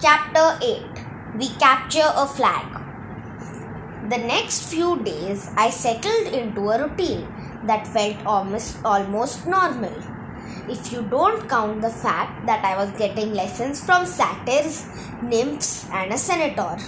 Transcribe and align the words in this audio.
Chapter 0.00 0.56
8 0.62 0.82
We 1.38 1.48
Capture 1.58 2.12
a 2.14 2.24
Flag. 2.24 2.66
The 4.08 4.18
next 4.18 4.70
few 4.70 5.02
days, 5.02 5.50
I 5.56 5.70
settled 5.70 6.32
into 6.32 6.70
a 6.70 6.86
routine 6.86 7.26
that 7.64 7.84
felt 7.84 8.24
almost, 8.24 8.76
almost 8.84 9.44
normal. 9.44 9.92
If 10.68 10.92
you 10.92 11.02
don't 11.02 11.48
count 11.48 11.82
the 11.82 11.90
fact 11.90 12.46
that 12.46 12.64
I 12.64 12.76
was 12.76 12.96
getting 12.96 13.34
lessons 13.34 13.84
from 13.84 14.06
satyrs, 14.06 14.86
nymphs, 15.20 15.88
and 15.90 16.12
a 16.12 16.18
centaur. 16.18 16.78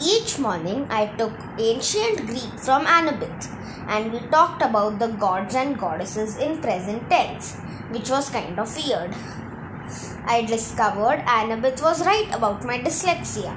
Each 0.00 0.36
morning, 0.40 0.84
I 0.90 1.06
took 1.16 1.32
ancient 1.60 2.26
Greek 2.26 2.58
from 2.58 2.86
Annabeth 2.86 3.54
and 3.86 4.12
we 4.12 4.18
talked 4.30 4.62
about 4.62 4.98
the 4.98 5.08
gods 5.08 5.54
and 5.54 5.78
goddesses 5.78 6.38
in 6.38 6.60
present 6.60 7.08
tense, 7.08 7.54
which 7.92 8.10
was 8.10 8.30
kind 8.30 8.58
of 8.58 8.76
weird. 8.76 9.14
I 10.30 10.42
discovered 10.42 11.20
Annabeth 11.26 11.80
was 11.82 12.04
right 12.04 12.28
about 12.34 12.62
my 12.62 12.78
dyslexia. 12.78 13.52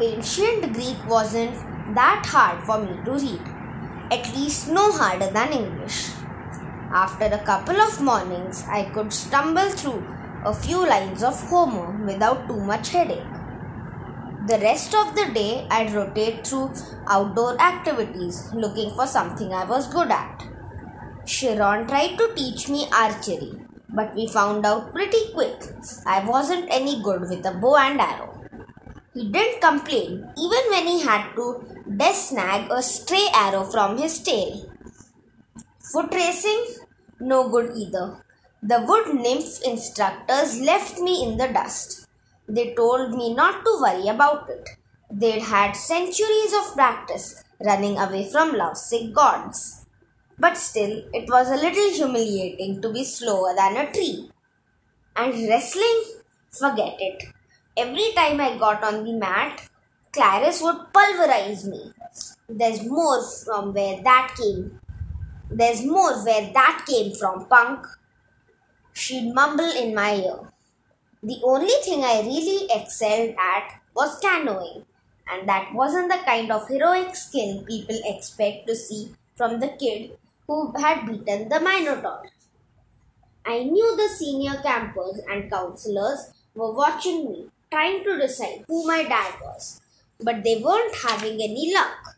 Ancient 0.00 0.72
Greek 0.72 1.04
wasn't 1.08 1.56
that 1.96 2.24
hard 2.24 2.62
for 2.62 2.78
me 2.78 2.94
to 3.04 3.14
read, 3.14 3.40
at 4.12 4.32
least 4.36 4.68
no 4.68 4.92
harder 4.92 5.28
than 5.30 5.52
English. 5.52 6.10
After 6.92 7.24
a 7.24 7.44
couple 7.44 7.80
of 7.80 8.00
mornings, 8.00 8.62
I 8.68 8.84
could 8.90 9.12
stumble 9.12 9.70
through 9.70 10.06
a 10.44 10.54
few 10.54 10.86
lines 10.88 11.24
of 11.24 11.42
Homer 11.50 11.90
without 12.06 12.46
too 12.46 12.60
much 12.60 12.90
headache. 12.90 13.34
The 14.46 14.60
rest 14.60 14.94
of 14.94 15.16
the 15.16 15.26
day, 15.34 15.66
I'd 15.68 15.92
rotate 15.92 16.46
through 16.46 16.74
outdoor 17.08 17.60
activities 17.60 18.48
looking 18.54 18.94
for 18.94 19.08
something 19.08 19.52
I 19.52 19.64
was 19.64 19.92
good 19.92 20.12
at. 20.12 20.44
Chiron 21.26 21.88
tried 21.88 22.16
to 22.18 22.32
teach 22.36 22.68
me 22.68 22.86
archery, 22.92 23.57
but 23.88 24.14
we 24.14 24.26
found 24.26 24.66
out 24.66 24.92
pretty 24.92 25.32
quick 25.34 25.62
I 26.06 26.24
wasn't 26.24 26.68
any 26.70 27.02
good 27.02 27.22
with 27.22 27.44
a 27.46 27.52
bow 27.52 27.76
and 27.76 28.00
arrow. 28.00 28.34
He 29.14 29.30
didn't 29.30 29.60
complain 29.60 30.30
even 30.36 30.64
when 30.70 30.86
he 30.86 31.02
had 31.02 31.34
to 31.34 31.64
desnag 31.88 32.70
a 32.70 32.82
stray 32.82 33.26
arrow 33.34 33.64
from 33.64 33.98
his 33.98 34.20
tail. 34.22 34.70
Foot 35.92 36.12
racing? 36.12 36.66
No 37.18 37.48
good 37.48 37.72
either. 37.74 38.24
The 38.62 38.84
wood 38.86 39.14
nymph 39.14 39.62
instructors 39.64 40.60
left 40.60 40.98
me 40.98 41.24
in 41.24 41.36
the 41.36 41.48
dust. 41.48 42.06
They 42.48 42.74
told 42.74 43.12
me 43.12 43.34
not 43.34 43.64
to 43.64 43.78
worry 43.80 44.08
about 44.08 44.48
it. 44.50 44.68
They'd 45.10 45.42
had 45.42 45.72
centuries 45.72 46.52
of 46.52 46.74
practice 46.74 47.42
running 47.64 47.98
away 47.98 48.30
from 48.30 48.52
lovesick 48.52 49.12
gods. 49.14 49.86
But 50.40 50.56
still, 50.56 51.02
it 51.12 51.28
was 51.28 51.50
a 51.50 51.56
little 51.56 51.90
humiliating 51.90 52.80
to 52.82 52.92
be 52.92 53.02
slower 53.02 53.54
than 53.56 53.76
a 53.76 53.92
tree. 53.92 54.30
And 55.16 55.48
wrestling? 55.48 56.04
Forget 56.50 56.96
it. 57.00 57.24
Every 57.76 58.12
time 58.14 58.40
I 58.40 58.56
got 58.56 58.84
on 58.84 59.04
the 59.04 59.14
mat, 59.14 59.68
Clarisse 60.12 60.62
would 60.62 60.92
pulverize 60.92 61.66
me. 61.66 61.92
There's 62.48 62.84
more 62.84 63.22
from 63.44 63.74
where 63.74 64.00
that 64.02 64.34
came. 64.40 64.80
There's 65.50 65.84
more 65.84 66.24
where 66.24 66.52
that 66.52 66.84
came 66.88 67.14
from, 67.14 67.46
punk. 67.46 67.84
She'd 68.92 69.34
mumble 69.34 69.70
in 69.70 69.94
my 69.94 70.14
ear. 70.14 70.52
The 71.22 71.40
only 71.42 71.74
thing 71.84 72.04
I 72.04 72.20
really 72.20 72.68
excelled 72.70 73.34
at 73.38 73.80
was 73.94 74.20
canoeing, 74.20 74.84
and 75.28 75.48
that 75.48 75.74
wasn't 75.74 76.10
the 76.10 76.18
kind 76.24 76.52
of 76.52 76.68
heroic 76.68 77.16
skill 77.16 77.64
people 77.64 77.98
expect 78.04 78.68
to 78.68 78.76
see 78.76 79.14
from 79.36 79.58
the 79.58 79.68
kid 79.68 80.16
who 80.48 80.72
had 80.78 81.06
beaten 81.06 81.48
the 81.50 81.60
Minotaur. 81.60 82.22
I 83.44 83.64
knew 83.64 83.96
the 83.96 84.08
senior 84.08 84.56
campers 84.62 85.20
and 85.30 85.50
counselors 85.50 86.32
were 86.54 86.72
watching 86.72 87.30
me, 87.30 87.48
trying 87.70 88.02
to 88.04 88.18
decide 88.18 88.64
who 88.66 88.86
my 88.86 89.02
dad 89.02 89.34
was, 89.42 89.80
but 90.18 90.42
they 90.42 90.60
weren't 90.64 90.96
having 90.96 91.34
any 91.34 91.72
luck. 91.74 92.16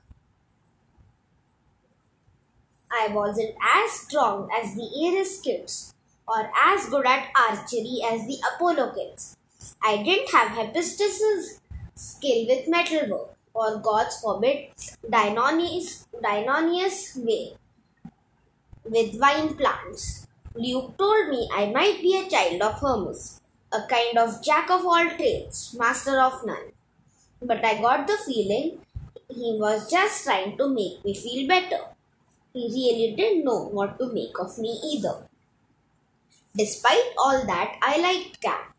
I 2.91 3.09
wasn't 3.09 3.55
as 3.63 3.93
strong 3.93 4.49
as 4.57 4.75
the 4.75 4.89
Ares 5.07 5.41
kids 5.41 5.95
or 6.27 6.51
as 6.65 6.87
good 6.87 7.07
at 7.07 7.29
archery 7.37 8.01
as 8.05 8.27
the 8.27 8.39
Apollo 8.55 8.95
kids. 8.95 9.37
I 9.83 10.03
didn't 10.03 10.31
have 10.31 10.57
Hephaestus's 10.57 11.61
skill 11.95 12.47
with 12.47 12.69
metalwork 12.69 13.37
or 13.55 13.79
God's 13.79 14.21
forbid 14.21 14.71
Deinony's, 15.09 16.07
Dionysus 16.21 17.17
way 17.17 17.55
with 18.85 19.19
vine 19.19 19.55
plants. 19.55 20.27
Luke 20.55 20.97
told 20.99 21.29
me 21.29 21.49
I 21.53 21.67
might 21.67 22.01
be 22.01 22.17
a 22.19 22.29
child 22.29 22.63
of 22.63 22.81
Hermes, 22.81 23.41
a 23.73 23.83
kind 23.89 24.19
of 24.19 24.43
jack 24.43 24.71
of 24.71 24.85
all 24.85 25.09
trades, 25.11 25.77
master 25.79 26.21
of 26.21 26.45
none. 26.45 26.73
But 27.41 27.65
I 27.65 27.81
got 27.81 28.07
the 28.07 28.19
feeling 28.19 28.81
he 29.29 29.57
was 29.59 29.91
just 29.91 30.25
trying 30.25 30.57
to 30.59 30.69
make 30.69 31.05
me 31.05 31.15
feel 31.15 31.47
better. 31.47 31.85
He 32.53 32.67
really 32.69 33.15
didn't 33.15 33.45
know 33.45 33.69
what 33.69 33.99
to 33.99 34.13
make 34.13 34.39
of 34.41 34.59
me 34.59 34.81
either. 34.93 35.29
Despite 36.57 37.15
all 37.17 37.47
that, 37.47 37.77
I 37.81 38.01
liked 38.01 38.41
camp. 38.41 38.75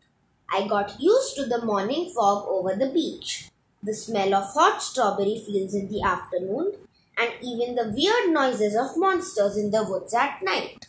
I 0.50 0.68
got 0.68 1.00
used 1.00 1.36
to 1.36 1.46
the 1.46 1.64
morning 1.64 2.12
fog 2.14 2.44
over 2.46 2.76
the 2.76 2.90
beach, 2.90 3.48
the 3.82 3.94
smell 3.94 4.34
of 4.34 4.52
hot 4.52 4.82
strawberry 4.82 5.42
fields 5.46 5.74
in 5.74 5.88
the 5.88 6.02
afternoon, 6.02 6.74
and 7.22 7.32
even 7.40 7.74
the 7.76 7.90
weird 7.96 8.30
noises 8.32 8.74
of 8.74 8.96
monsters 8.96 9.56
in 9.56 9.70
the 9.70 9.84
woods 9.84 10.14
at 10.14 10.42
night. 10.42 10.86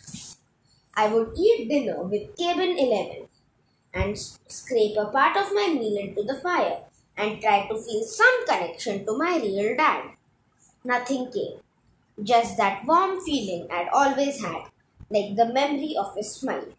I 0.96 1.08
would 1.14 1.38
eat 1.38 1.70
dinner 1.70 2.02
with 2.04 2.36
Cabin 2.38 2.78
11 2.78 3.28
and 3.94 4.18
scrape 4.48 4.98
a 4.98 5.06
part 5.06 5.38
of 5.38 5.54
my 5.54 5.68
meal 5.68 5.98
into 5.98 6.24
the 6.24 6.40
fire 6.42 6.80
and 7.18 7.40
try 7.42 7.68
to 7.68 7.76
feel 7.76 8.04
some 8.04 8.46
connection 8.48 9.06
to 9.06 9.18
my 9.18 9.38
real 9.38 9.76
dad. 9.78 10.12
Nothing 10.84 11.32
came, 11.32 11.60
just 12.22 12.58
that 12.58 12.86
warm 12.86 13.22
feeling 13.22 13.68
I'd 13.72 13.90
always 13.90 14.44
had 14.44 14.64
like 15.10 15.36
the 15.36 15.54
memory 15.54 15.96
of 15.98 16.16
his 16.16 16.32
smile. 16.34 16.70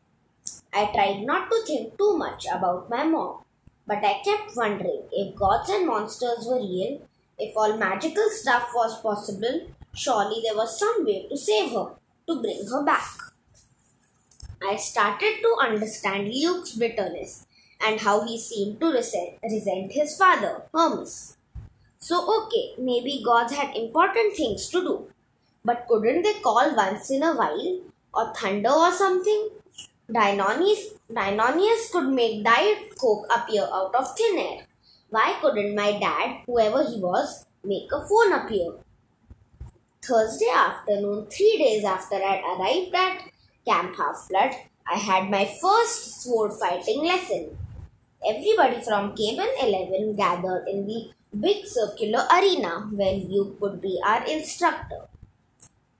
I 0.73 0.87
tried 0.87 1.23
not 1.23 1.51
to 1.51 1.63
think 1.65 1.97
too 1.97 2.17
much 2.19 2.47
about 2.53 2.91
my 2.91 3.05
mom, 3.05 3.45
but 3.87 4.05
I 4.05 4.21
kept 4.25 4.57
wondering 4.57 5.03
if 5.13 5.37
gods 5.37 5.71
and 5.71 5.87
monsters 5.87 6.45
were 6.47 6.59
real, 6.59 7.01
if 7.39 7.57
all 7.57 7.77
magical 7.77 8.29
stuff 8.31 8.71
was 8.75 9.01
possible, 9.01 9.69
surely 9.95 10.43
there 10.45 10.57
was 10.57 10.79
some 10.79 11.05
way 11.05 11.27
to 11.29 11.37
save 11.37 11.73
her, 11.73 11.95
to 12.27 12.41
bring 12.41 12.67
her 12.71 12.83
back. 12.85 13.09
I 14.67 14.77
started 14.77 15.41
to 15.43 15.57
understand 15.61 16.33
Luke's 16.33 16.73
bitterness 16.73 17.47
and 17.85 18.01
how 18.01 18.25
he 18.25 18.39
seemed 18.39 18.81
to 18.81 18.87
resent, 18.87 19.39
resent 19.43 19.93
his 19.93 20.17
father, 20.17 20.63
Hermes. 20.73 21.37
So, 21.99 22.45
okay, 22.45 22.75
maybe 22.79 23.23
gods 23.25 23.53
had 23.53 23.77
important 23.77 24.37
things 24.37 24.69
to 24.71 24.81
do, 24.81 25.09
but 25.65 25.87
couldn't 25.89 26.23
they 26.23 26.35
call 26.35 26.75
once 26.77 27.11
in 27.11 27.23
a 27.23 27.35
while? 27.35 27.81
Or 28.15 28.33
thunder 28.35 28.71
or 28.71 28.93
something? 28.93 29.51
Dionysus 30.11 31.91
could 31.91 32.09
make 32.09 32.45
Diet 32.45 32.97
Coke 32.99 33.27
appear 33.35 33.63
out 33.63 33.95
of 33.95 34.17
thin 34.17 34.39
air. 34.39 34.67
Why 35.15 35.39
couldn't 35.41 35.77
my 35.77 35.97
dad, 36.01 36.43
whoever 36.45 36.83
he 36.91 36.99
was, 36.99 37.47
make 37.63 37.89
a 37.93 38.05
phone 38.05 38.33
appear? 38.33 38.73
Thursday 40.03 40.51
afternoon, 40.53 41.27
three 41.27 41.57
days 41.57 41.85
after 41.85 42.17
I 42.17 42.43
arrived 42.43 42.97
at 42.97 43.31
Camp 43.65 43.95
Half 43.97 44.29
Blood, 44.29 44.51
I 44.85 44.99
had 44.99 45.31
my 45.31 45.45
first 45.63 46.21
sword 46.21 46.55
fighting 46.55 47.05
lesson. 47.05 47.57
Everybody 48.29 48.81
from 48.83 49.15
Cabin 49.15 49.55
11 49.63 50.17
gathered 50.17 50.67
in 50.67 50.85
the 50.85 51.13
big 51.39 51.65
circular 51.65 52.27
arena 52.33 52.81
where 52.91 53.15
Luke 53.15 53.61
would 53.61 53.81
be 53.81 54.01
our 54.05 54.27
instructor. 54.27 55.07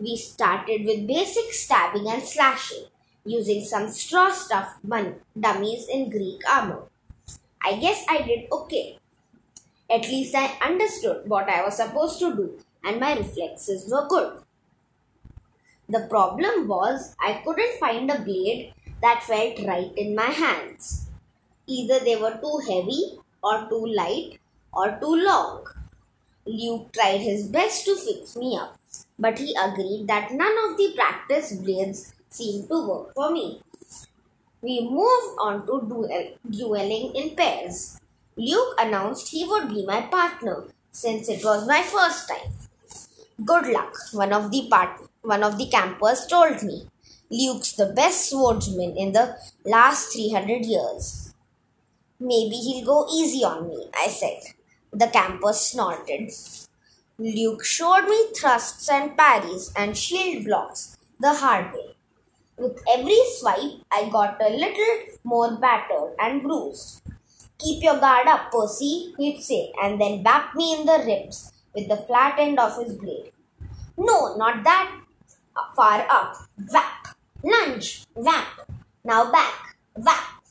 We 0.01 0.17
started 0.17 0.85
with 0.85 1.07
basic 1.07 1.53
stabbing 1.53 2.09
and 2.09 2.25
slashing 2.25 2.87
using 3.25 3.65
some 3.65 3.91
straw 3.91 4.33
stuffed 4.33 4.85
dummies 5.39 5.87
in 5.89 6.11
Greek 6.11 6.41
armor. 6.51 6.89
I 7.63 7.77
guess 7.77 8.05
I 8.09 8.23
did 8.23 8.49
okay. 8.51 8.99
At 9.95 10.09
least 10.09 10.35
I 10.35 10.47
understood 10.61 11.29
what 11.29 11.49
I 11.49 11.65
was 11.65 11.77
supposed 11.77 12.19
to 12.19 12.35
do 12.35 12.59
and 12.83 12.99
my 12.99 13.17
reflexes 13.17 13.89
were 13.89 14.09
good. 14.09 14.43
The 15.89 16.09
problem 16.11 16.67
was 16.67 17.15
I 17.21 17.35
couldn't 17.45 17.79
find 17.79 18.11
a 18.11 18.19
blade 18.19 18.75
that 19.03 19.23
felt 19.23 19.61
right 19.65 19.93
in 19.97 20.17
my 20.17 20.31
hands. 20.43 21.11
Either 21.69 22.01
they 22.01 22.17
were 22.17 22.37
too 22.43 22.59
heavy 22.67 23.21
or 23.41 23.69
too 23.69 23.87
light 23.87 24.41
or 24.73 24.99
too 25.01 25.15
long. 25.15 25.65
Luke 26.45 26.93
tried 26.93 27.21
his 27.21 27.47
best 27.47 27.85
to 27.85 27.95
fix 27.95 28.35
me 28.35 28.59
up, 28.61 28.77
but 29.17 29.39
he 29.39 29.55
agreed 29.55 30.09
that 30.09 30.33
none 30.33 30.57
of 30.67 30.77
the 30.77 30.93
practice 30.97 31.53
blades 31.53 32.15
seemed 32.31 32.69
to 32.69 32.89
work 32.89 33.15
for 33.15 33.31
me. 33.31 33.63
We 34.61 34.89
moved 34.91 35.39
on 35.39 35.67
to 35.67 35.87
duel, 35.87 36.33
dueling 36.51 37.15
in 37.15 37.37
pairs. 37.37 38.01
Luke 38.37 38.75
announced 38.81 39.29
he 39.29 39.45
would 39.45 39.69
be 39.69 39.87
my 39.87 40.01
partner 40.01 40.65
since 40.91 41.29
it 41.29 41.45
was 41.45 41.69
my 41.69 41.83
first 41.83 42.29
time. 42.29 42.53
Good 43.45 43.69
luck, 43.69 43.95
one 44.13 44.33
of 44.33 44.51
the 44.51 44.69
part, 44.69 45.03
one 45.23 45.45
of 45.45 45.57
the 45.57 45.69
campers 45.69 46.27
told 46.27 46.63
me. 46.65 46.89
Luke's 47.31 47.73
the 47.73 47.87
best 47.87 48.31
swordsman 48.31 48.97
in 48.97 49.13
the 49.13 49.37
last 49.65 50.13
300 50.13 50.65
years. 50.67 51.33
Maybe 52.19 52.57
he'll 52.57 52.85
go 52.85 53.07
easy 53.13 53.45
on 53.45 53.69
me, 53.69 53.89
I 53.95 54.09
said. 54.09 54.41
The 54.93 55.07
camper 55.07 55.53
snorted. 55.53 56.33
Luke 57.19 57.65
showed 57.65 58.09
me 58.09 58.33
thrusts 58.35 58.89
and 58.89 59.17
parries 59.17 59.73
and 59.77 59.97
shield 59.97 60.45
blocks 60.45 60.97
the 61.21 61.35
hard 61.35 61.73
way. 61.73 61.95
With 62.57 62.83
every 62.93 63.21
swipe, 63.39 63.83
I 63.93 64.09
got 64.11 64.41
a 64.41 64.49
little 64.49 65.19
more 65.23 65.57
battered 65.57 66.15
and 66.19 66.43
bruised. 66.43 67.01
Keep 67.59 67.83
your 67.83 67.99
guard 67.99 68.27
up, 68.27 68.51
Percy, 68.51 69.15
he'd 69.17 69.41
say, 69.41 69.73
and 69.83 70.01
then 70.01 70.23
whack 70.23 70.55
me 70.55 70.75
in 70.79 70.87
the 70.87 71.03
ribs 71.07 71.53
with 71.75 71.89
the 71.89 71.97
flat 71.97 72.39
end 72.39 72.59
of 72.59 72.77
his 72.77 72.95
blade. 72.95 73.33
No, 73.97 74.37
not 74.37 74.65
that 74.65 75.01
far 75.77 76.07
up. 76.11 76.37
Whack. 76.73 77.17
Lunge. 77.43 78.05
Whack. 78.15 78.67
Now 79.05 79.31
back. 79.31 79.77
Whack. 79.97 80.43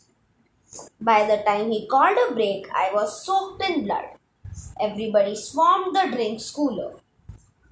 By 1.01 1.25
the 1.27 1.44
time 1.44 1.71
he 1.71 1.88
called 1.88 2.17
a 2.17 2.33
break, 2.33 2.67
I 2.73 2.89
was 2.94 3.25
soaked 3.25 3.61
in 3.63 3.83
blood. 3.83 4.06
Everybody 4.79 5.35
swarmed 5.35 5.95
the 5.95 6.09
drinks 6.15 6.49
cooler. 6.51 6.94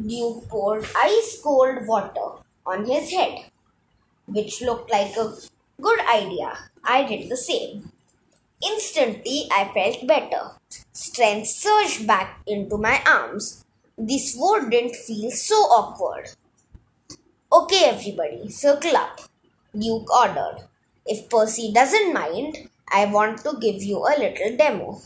Duke 0.06 0.48
poured 0.50 0.86
ice 0.96 1.40
cold 1.44 1.88
water 1.88 2.44
on 2.66 2.86
his 2.86 3.12
head, 3.12 3.46
which 4.26 4.62
looked 4.62 4.92
like 4.92 5.16
a 5.16 5.34
good 5.80 6.00
idea. 6.02 6.58
I 6.84 7.04
did 7.04 7.30
the 7.30 7.38
same. 7.38 7.91
Instantly, 8.64 9.48
I 9.52 9.72
felt 9.74 10.06
better. 10.08 10.52
Strength 10.94 11.48
surged 11.48 12.06
back 12.06 12.42
into 12.46 12.78
my 12.78 13.02
arms. 13.06 13.66
The 13.98 14.20
sword 14.20 14.70
didn't 14.70 14.96
feel 14.96 15.32
so 15.32 15.56
awkward. 15.56 16.30
Okay, 17.52 17.86
everybody, 17.86 18.50
circle 18.50 18.96
up, 18.96 19.22
Luke 19.74 20.10
ordered. 20.16 20.68
If 21.06 21.30
Percy 21.30 21.72
doesn't 21.74 22.14
mind, 22.14 22.70
I 22.88 23.06
want 23.06 23.40
to 23.40 23.58
give 23.60 23.82
you 23.82 23.98
a 23.98 24.20
little 24.20 24.56
demo. 24.56 25.02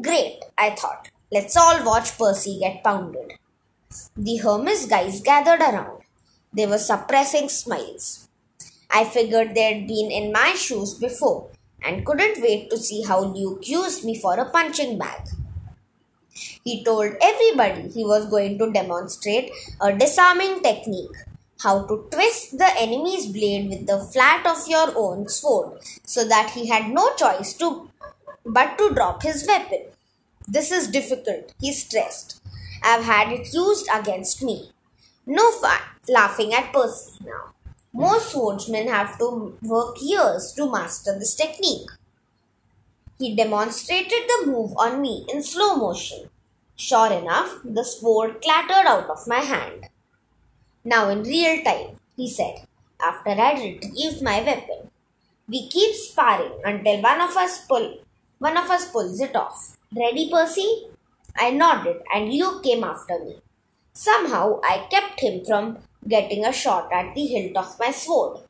Great, 0.00 0.40
I 0.56 0.70
thought. 0.70 1.08
Let's 1.30 1.56
all 1.56 1.84
watch 1.84 2.16
Percy 2.16 2.58
get 2.60 2.82
pounded. 2.82 3.34
The 4.16 4.38
Hermes 4.38 4.86
guys 4.86 5.20
gathered 5.20 5.60
around. 5.60 6.02
They 6.52 6.66
were 6.66 6.78
suppressing 6.78 7.48
smiles. 7.48 8.28
I 8.90 9.04
figured 9.04 9.54
they'd 9.54 9.86
been 9.86 10.10
in 10.10 10.32
my 10.32 10.54
shoes 10.54 10.94
before 10.94 11.50
and 11.84 12.04
couldn't 12.04 12.42
wait 12.42 12.70
to 12.70 12.76
see 12.76 13.02
how 13.02 13.20
Luke 13.20 13.66
used 13.66 14.04
me 14.04 14.18
for 14.18 14.38
a 14.38 14.48
punching 14.50 14.98
bag. 14.98 15.28
He 16.64 16.84
told 16.84 17.12
everybody 17.20 17.88
he 17.88 18.04
was 18.04 18.26
going 18.26 18.58
to 18.58 18.70
demonstrate 18.70 19.50
a 19.80 19.92
disarming 19.92 20.60
technique 20.62 21.16
how 21.62 21.84
to 21.86 22.08
twist 22.10 22.56
the 22.56 22.70
enemy's 22.78 23.26
blade 23.26 23.68
with 23.68 23.86
the 23.86 23.98
flat 24.12 24.46
of 24.46 24.66
your 24.66 24.92
own 24.96 25.28
sword 25.28 25.78
so 26.04 26.24
that 26.26 26.50
he 26.50 26.68
had 26.68 26.88
no 26.88 27.14
choice 27.16 27.52
to 27.54 27.90
but 28.46 28.78
to 28.78 28.94
drop 28.94 29.22
his 29.22 29.46
weapon. 29.46 29.82
This 30.48 30.72
is 30.72 30.88
difficult, 30.88 31.52
he 31.60 31.72
stressed. 31.72 32.40
I've 32.82 33.04
had 33.04 33.30
it 33.32 33.52
used 33.52 33.88
against 33.94 34.42
me. 34.42 34.70
No 35.26 35.52
fun 35.52 35.80
laughing 36.08 36.54
at 36.54 36.72
Percy 36.72 37.12
now. 37.24 37.52
Most 37.92 38.30
swordsmen 38.30 38.88
have 38.88 39.18
to 39.18 39.58
work 39.62 39.96
years 40.00 40.52
to 40.56 40.70
master 40.70 41.18
this 41.18 41.34
technique. 41.34 41.90
He 43.18 43.34
demonstrated 43.34 44.28
the 44.28 44.46
move 44.46 44.72
on 44.76 45.02
me 45.02 45.26
in 45.28 45.42
slow 45.42 45.76
motion. 45.76 46.30
Sure 46.76 47.12
enough, 47.12 47.58
the 47.64 47.84
sword 47.84 48.40
clattered 48.40 48.86
out 48.86 49.10
of 49.10 49.26
my 49.26 49.40
hand. 49.40 49.88
Now, 50.84 51.10
in 51.10 51.24
real 51.24 51.62
time, 51.62 52.00
he 52.16 52.30
said, 52.30 52.66
after 53.02 53.30
I 53.30 53.52
retrieved 53.52 54.22
my 54.22 54.40
weapon. 54.40 54.90
We 55.48 55.68
keep 55.68 55.94
sparring 55.94 56.60
until 56.64 57.02
one 57.02 57.20
of 57.20 57.36
us 57.36 57.66
pull 57.66 57.98
one 58.38 58.56
of 58.56 58.70
us 58.70 58.90
pulls 58.90 59.20
it 59.20 59.36
off. 59.36 59.76
Ready, 59.94 60.30
Percy? 60.30 60.86
I 61.36 61.50
nodded 61.50 62.00
and 62.14 62.32
Luke 62.32 62.62
came 62.62 62.82
after 62.82 63.22
me. 63.22 63.36
Somehow 63.92 64.60
I 64.64 64.86
kept 64.90 65.20
him 65.20 65.44
from 65.44 65.78
getting 66.06 66.44
a 66.44 66.52
shot 66.52 66.92
at 66.92 67.14
the 67.14 67.26
hilt 67.26 67.56
of 67.56 67.78
my 67.78 67.90
sword. 67.90 68.40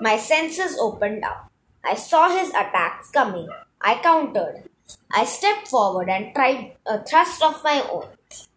My 0.00 0.16
senses 0.16 0.78
opened 0.80 1.24
up. 1.24 1.50
I 1.84 1.94
saw 1.94 2.28
his 2.28 2.50
attacks 2.50 3.10
coming. 3.10 3.48
I 3.80 4.00
countered. 4.02 4.64
I 5.10 5.24
stepped 5.24 5.68
forward 5.68 6.08
and 6.08 6.34
tried 6.34 6.76
a 6.86 7.02
thrust 7.02 7.42
of 7.42 7.62
my 7.64 7.82
own. 7.90 8.06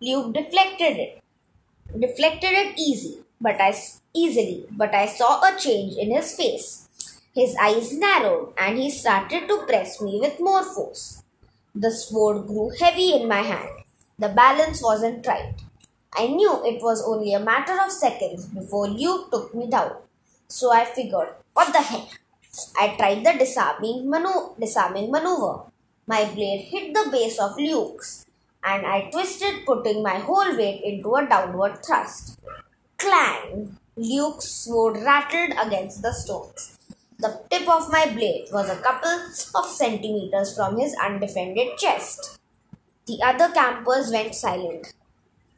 Luke 0.01 0.33
deflected 0.33 0.97
it. 0.97 1.23
Deflected 1.97 2.51
it 2.51 2.79
easy, 2.79 3.19
but 3.39 3.59
I 3.59 3.73
easily, 4.13 4.65
but 4.71 4.93
I 4.93 5.07
saw 5.07 5.41
a 5.41 5.57
change 5.57 5.95
in 5.97 6.15
his 6.15 6.35
face. 6.35 6.87
His 7.33 7.55
eyes 7.61 7.91
narrowed 7.97 8.53
and 8.57 8.77
he 8.77 8.89
started 8.89 9.47
to 9.47 9.65
press 9.67 10.01
me 10.01 10.19
with 10.21 10.39
more 10.39 10.63
force. 10.63 11.23
The 11.73 11.91
sword 11.91 12.47
grew 12.47 12.71
heavy 12.79 13.13
in 13.13 13.27
my 13.27 13.41
hand. 13.41 13.69
The 14.17 14.29
balance 14.29 14.81
wasn't 14.81 15.27
right. 15.27 15.53
I 16.17 16.27
knew 16.27 16.65
it 16.65 16.81
was 16.81 17.03
only 17.03 17.33
a 17.33 17.39
matter 17.39 17.77
of 17.81 17.91
seconds 17.91 18.45
before 18.45 18.87
Luke 18.87 19.31
took 19.31 19.53
me 19.53 19.69
down. 19.69 19.91
So 20.47 20.71
I 20.71 20.85
figured, 20.85 21.29
what 21.53 21.73
the 21.73 21.81
heck? 21.81 22.07
I 22.79 22.95
tried 22.95 23.25
the 23.25 23.33
disarming, 23.37 24.09
manu- 24.09 24.55
disarming 24.59 25.11
maneuver. 25.11 25.63
My 26.07 26.23
blade 26.25 26.67
hit 26.71 26.93
the 26.93 27.09
base 27.11 27.37
of 27.39 27.57
Luke's, 27.57 28.25
and 28.63 28.85
I 28.85 29.09
twisted, 29.11 29.65
putting 29.65 30.01
my 30.03 30.19
whole 30.19 30.55
weight 30.55 30.81
into 30.83 31.15
a 31.15 31.25
downward 31.27 31.83
thrust. 31.85 32.39
Clang! 32.97 33.77
Luke's 33.97 34.47
sword 34.49 34.97
rattled 34.97 35.51
against 35.59 36.01
the 36.01 36.13
stones. 36.13 36.77
The 37.17 37.41
tip 37.49 37.67
of 37.67 37.91
my 37.91 38.05
blade 38.07 38.47
was 38.51 38.69
a 38.69 38.75
couple 38.75 39.19
of 39.55 39.65
centimeters 39.65 40.55
from 40.55 40.77
his 40.77 40.95
undefended 41.01 41.77
chest. 41.77 42.39
The 43.05 43.19
other 43.23 43.53
campers 43.53 44.11
went 44.11 44.35
silent. 44.35 44.93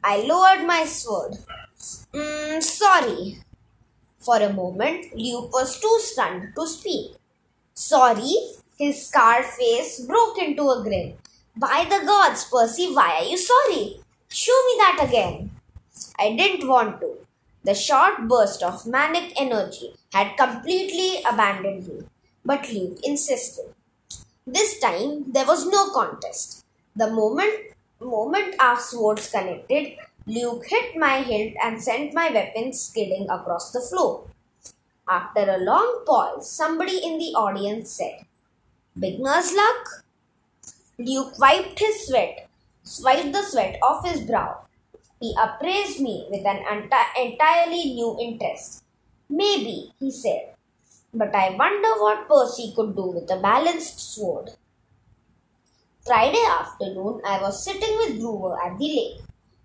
I 0.02 0.18
lowered 0.22 0.66
my 0.66 0.84
sword. 0.84 1.38
Mm, 2.12 2.62
sorry. 2.62 3.38
For 4.18 4.36
a 4.36 4.52
moment, 4.52 5.14
Luke 5.14 5.52
was 5.52 5.80
too 5.80 5.98
stunned 6.00 6.54
to 6.54 6.66
speak. 6.66 7.16
Sorry? 7.74 8.34
His 8.78 9.06
scarred 9.06 9.44
face 9.44 10.00
broke 10.00 10.38
into 10.38 10.68
a 10.70 10.82
grin. 10.82 11.14
By 11.56 11.86
the 11.88 12.04
gods, 12.06 12.44
Percy, 12.44 12.94
why 12.94 13.18
are 13.20 13.24
you 13.24 13.36
sorry? 13.36 14.00
Show 14.28 14.58
me 14.66 14.74
that 14.78 15.06
again. 15.08 15.50
I 16.18 16.36
didn't 16.36 16.68
want 16.68 17.00
to. 17.00 17.16
The 17.64 17.74
short 17.74 18.28
burst 18.28 18.62
of 18.62 18.86
manic 18.86 19.32
energy 19.40 19.94
had 20.12 20.36
completely 20.36 21.22
abandoned 21.28 21.88
me, 21.88 22.04
but 22.44 22.70
Luke 22.72 22.98
insisted. 23.02 23.74
This 24.46 24.78
time 24.78 25.32
there 25.32 25.46
was 25.46 25.66
no 25.66 25.90
contest. 25.90 26.64
The 26.94 27.10
moment 27.10 27.74
moment 28.04 28.54
our 28.60 28.78
swords 28.78 29.30
connected, 29.30 29.96
Luke 30.26 30.66
hit 30.66 30.96
my 30.96 31.22
hilt 31.22 31.54
and 31.62 31.82
sent 31.82 32.14
my 32.14 32.30
weapon 32.30 32.72
skidding 32.72 33.26
across 33.30 33.72
the 33.72 33.80
floor. 33.80 34.26
After 35.08 35.50
a 35.50 35.58
long 35.58 36.04
pause, 36.06 36.50
somebody 36.50 36.98
in 36.98 37.18
the 37.18 37.32
audience 37.34 37.90
said, 37.90 38.26
Beginner's 38.98 39.54
luck? 39.54 40.04
Luke 40.98 41.38
wiped 41.38 41.78
his 41.78 42.06
sweat, 42.06 42.48
wiped 43.02 43.32
the 43.32 43.42
sweat 43.42 43.78
off 43.82 44.06
his 44.06 44.20
brow. 44.20 44.62
He 45.20 45.34
appraised 45.40 46.00
me 46.00 46.26
with 46.30 46.44
an 46.44 46.58
entirely 47.16 47.94
new 47.94 48.16
interest. 48.20 48.84
Maybe, 49.28 49.92
he 49.98 50.10
said, 50.10 50.54
but 51.12 51.34
I 51.34 51.56
wonder 51.56 51.88
what 52.00 52.28
Percy 52.28 52.72
could 52.76 52.94
do 52.94 53.06
with 53.06 53.30
a 53.30 53.40
balanced 53.40 53.98
sword. 53.98 54.50
Friday 56.08 56.44
afternoon, 56.58 57.20
I 57.24 57.40
was 57.40 57.62
sitting 57.64 57.96
with 57.98 58.20
Grover 58.20 58.56
at 58.60 58.78
the 58.78 58.88
lake, 58.98 59.20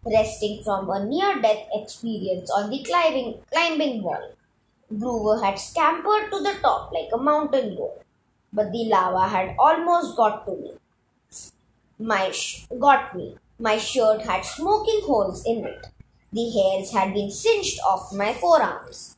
resting 0.05 0.61
from 0.63 0.89
a 0.91 1.05
near 1.05 1.41
death 1.41 1.67
experience 1.73 2.51
on 2.51 2.69
the 2.69 2.83
climbing, 2.83 3.39
climbing 3.51 4.03
wall. 4.03 4.33
Grover 4.99 5.43
had 5.43 5.57
scampered 5.57 6.29
to 6.31 6.39
the 6.43 6.55
top 6.61 6.91
like 6.93 7.09
a 7.13 7.17
mountain 7.17 7.75
goat, 7.77 8.03
but 8.51 8.71
the 8.73 8.85
lava 8.89 9.27
had 9.27 9.55
almost 9.57 10.17
got 10.17 10.45
to 10.45 10.51
me 10.55 10.71
my 11.99 12.31
sh- 12.31 12.65
got 12.79 13.15
me. 13.15 13.37
My 13.59 13.77
shirt 13.77 14.23
had 14.23 14.43
smoking 14.43 15.01
holes 15.05 15.43
in 15.45 15.65
it. 15.65 15.87
The 16.33 16.49
hairs 16.51 16.91
had 16.91 17.13
been 17.13 17.31
singed 17.31 17.79
off 17.87 18.11
my 18.11 18.33
forearms. 18.33 19.15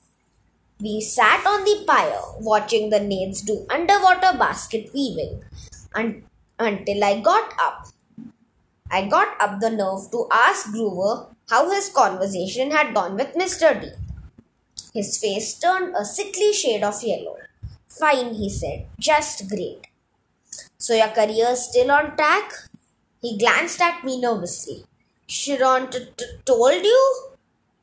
We 0.79 1.01
sat 1.01 1.45
on 1.45 1.63
the 1.63 1.83
pyre 1.87 2.21
watching 2.39 2.89
the 2.89 2.99
naiads 2.99 3.41
do 3.41 3.65
underwater 3.69 4.37
basket 4.37 4.91
weaving 4.93 5.43
un- 5.95 6.23
until 6.59 7.03
I 7.03 7.19
got 7.21 7.53
up. 7.59 7.87
I 8.91 9.07
got 9.07 9.39
up 9.41 9.59
the 9.59 9.69
nerve 9.69 10.11
to 10.11 10.27
ask 10.31 10.71
Grover 10.71 11.27
how 11.49 11.69
his 11.71 11.89
conversation 11.89 12.71
had 12.71 12.93
gone 12.93 13.15
with 13.15 13.33
Mr. 13.33 13.79
D. 13.81 13.89
His 14.93 15.17
face 15.17 15.57
turned 15.59 15.95
a 15.95 16.05
sickly 16.05 16.53
shade 16.53 16.83
of 16.83 17.03
yellow. 17.03 17.37
Fine, 17.89 18.35
he 18.35 18.49
said, 18.49 18.87
just 18.99 19.49
great. 19.49 19.87
So 20.77 20.93
your 20.93 21.09
career's 21.09 21.61
still 21.69 21.91
on 21.91 22.15
track? 22.15 22.51
He 23.21 23.37
glanced 23.37 23.81
at 23.81 24.03
me 24.03 24.19
nervously. 24.19 24.85
Chiron 25.27 25.89
t- 25.89 26.07
t- 26.15 26.25
told 26.45 26.83
you? 26.83 27.29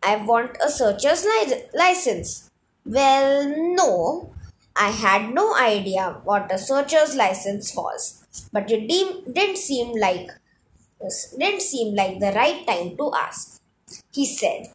I 0.02 0.17
want 0.17 0.57
a 0.64 0.71
searcher's 0.71 1.25
li- 1.25 1.64
license. 1.75 2.50
Well, 2.85 3.49
no. 3.76 4.33
I 4.76 4.91
had 4.91 5.35
no 5.35 5.55
idea 5.57 6.21
what 6.25 6.52
a 6.52 6.59
searcher's 6.59 7.14
license 7.14 7.75
was, 7.76 8.22
but 8.52 8.70
it 8.70 8.88
didn't 8.88 9.58
seem 9.58 9.98
like 9.98 10.30
didn't 11.38 11.62
seem 11.62 11.94
like 11.94 12.18
the 12.20 12.32
right 12.32 12.66
time 12.66 12.96
to 12.96 13.12
ask. 13.14 13.60
He 14.12 14.24
said, 14.26 14.72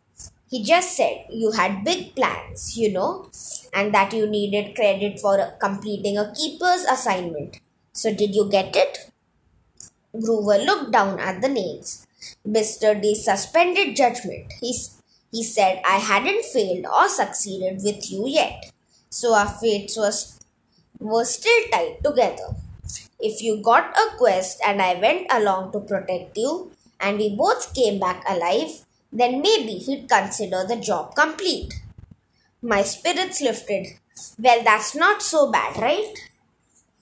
he 0.49 0.63
just 0.63 0.95
said 0.95 1.25
you 1.29 1.51
had 1.51 1.83
big 1.83 2.15
plans, 2.15 2.77
you 2.77 2.91
know, 2.91 3.29
and 3.73 3.93
that 3.93 4.13
you 4.13 4.27
needed 4.27 4.75
credit 4.75 5.19
for 5.19 5.53
completing 5.59 6.17
a 6.17 6.33
keeper's 6.33 6.83
assignment. 6.85 7.59
So, 7.93 8.13
did 8.13 8.35
you 8.35 8.49
get 8.49 8.75
it? 8.75 9.11
Grover 10.13 10.57
looked 10.57 10.91
down 10.91 11.19
at 11.19 11.41
the 11.41 11.49
nails. 11.49 12.05
Mr. 12.47 12.99
D 13.01 13.13
suspended 13.15 13.95
judgment. 13.95 14.53
He, 14.61 14.77
he 15.31 15.43
said, 15.43 15.81
I 15.85 15.97
hadn't 15.97 16.45
failed 16.45 16.85
or 16.85 17.09
succeeded 17.09 17.81
with 17.83 18.09
you 18.11 18.27
yet. 18.27 18.71
So 19.09 19.33
our 19.33 19.47
fates 19.47 19.97
was, 19.97 20.39
were 20.99 21.25
still 21.25 21.63
tied 21.71 21.97
together. 22.03 22.55
If 23.19 23.41
you 23.41 23.61
got 23.61 23.97
a 23.97 24.15
quest 24.17 24.59
and 24.65 24.81
I 24.81 24.99
went 24.99 25.27
along 25.31 25.71
to 25.71 25.79
protect 25.79 26.37
you, 26.37 26.71
and 26.99 27.17
we 27.17 27.35
both 27.35 27.73
came 27.73 27.99
back 27.99 28.23
alive, 28.29 28.85
then 29.11 29.41
maybe 29.41 29.73
he'd 29.73 30.09
consider 30.09 30.65
the 30.67 30.75
job 30.75 31.15
complete. 31.15 31.73
My 32.61 32.83
spirits 32.83 33.41
lifted. 33.41 33.87
Well, 34.39 34.63
that's 34.63 34.95
not 34.95 35.21
so 35.21 35.51
bad, 35.51 35.77
right? 35.77 36.13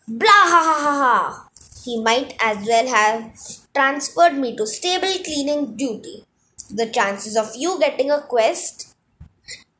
Blah 0.08 0.46
ha 0.52 0.62
ha 0.64 0.78
ha 0.84 0.94
ha. 1.04 1.50
He 1.84 2.02
might 2.02 2.36
as 2.42 2.66
well 2.68 2.88
have 2.88 3.34
transferred 3.74 4.36
me 4.36 4.56
to 4.56 4.68
stable 4.68 5.24
cleaning 5.24 5.76
duty. 5.76 6.26
The 6.70 6.88
chances 6.88 7.38
of 7.38 7.56
you 7.56 7.80
getting 7.80 8.10
a 8.10 8.22
quest, 8.22 8.96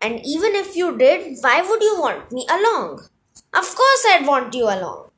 and 0.02 0.20
even 0.26 0.54
if 0.56 0.76
you 0.76 0.98
did, 0.98 1.38
why 1.42 1.62
would 1.62 1.82
you 1.82 2.00
want 2.00 2.32
me 2.32 2.46
along? 2.50 3.08
Of 3.54 3.76
course, 3.76 4.06
I'd 4.10 4.28
want 4.28 4.54
you 4.54 4.66
along. 4.66 5.10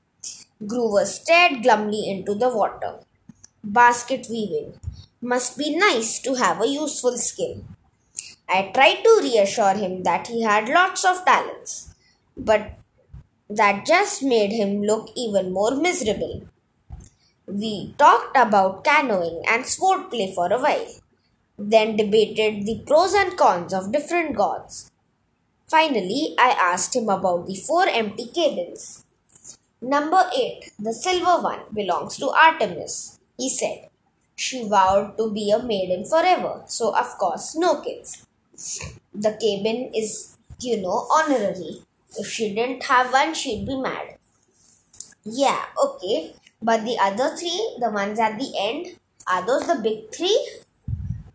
Grover 0.66 1.06
stared 1.06 1.62
glumly 1.62 2.10
into 2.10 2.34
the 2.34 2.50
water. 2.50 3.00
Basket 3.64 4.26
weaving 4.28 4.80
must 5.22 5.56
be 5.56 5.78
nice 5.78 6.20
to 6.22 6.34
have 6.34 6.60
a 6.60 6.68
useful 6.68 7.16
skill. 7.18 7.64
I 8.50 8.72
tried 8.74 9.04
to 9.04 9.20
reassure 9.22 9.76
him 9.76 10.02
that 10.02 10.28
he 10.28 10.42
had 10.42 10.68
lots 10.68 11.06
of 11.06 11.24
talents, 11.26 11.94
but 12.36 12.72
that 13.50 13.86
just 13.86 14.24
made 14.24 14.52
him 14.52 14.82
look 14.82 15.10
even 15.16 15.54
more 15.54 15.76
miserable. 15.76 16.48
We 17.46 17.94
talked 18.00 18.36
about 18.36 18.84
canoeing 18.84 19.44
and 19.48 19.64
sport 19.66 20.10
play 20.10 20.34
for 20.34 20.52
a 20.52 20.60
while, 20.60 20.88
then 21.60 21.96
debated 21.98 22.66
the 22.66 22.82
pros 22.88 23.14
and 23.14 23.38
cons 23.38 23.74
of 23.74 23.92
different 23.92 24.36
gods. 24.36 24.92
Finally, 25.68 26.34
I 26.40 26.50
asked 26.50 26.96
him 26.96 27.10
about 27.10 27.46
the 27.46 27.56
four 27.56 27.88
empty 27.88 28.26
cabins. 28.26 29.04
Number 29.82 30.24
8, 30.36 30.72
the 30.80 30.92
silver 30.92 31.42
one, 31.44 31.60
belongs 31.72 32.18
to 32.18 32.30
Artemis, 32.30 33.20
he 33.38 33.48
said. 33.48 33.90
She 34.36 34.68
vowed 34.68 35.18
to 35.18 35.32
be 35.32 35.52
a 35.52 35.62
maiden 35.62 36.04
forever, 36.04 36.64
so 36.66 36.96
of 36.96 37.18
course, 37.20 37.56
no 37.56 37.82
kids. 37.82 38.26
The 39.14 39.34
cabin 39.34 39.92
is, 39.94 40.36
you 40.60 40.82
know, 40.82 41.08
honorary. 41.12 41.84
If 42.18 42.28
she 42.28 42.56
didn't 42.56 42.86
have 42.86 43.14
one, 43.14 43.36
she'd 43.36 43.68
be 43.68 43.76
mad. 43.80 44.18
Yeah, 45.24 45.66
okay. 45.84 46.34
But 46.62 46.84
the 46.84 46.98
other 47.00 47.36
three, 47.36 47.78
the 47.80 47.92
ones 47.92 48.20
at 48.20 48.40
the 48.40 48.52
end, 48.60 48.98
are 49.28 49.46
those 49.46 49.68
the 49.68 49.76
big 49.76 50.12
three? 50.12 50.40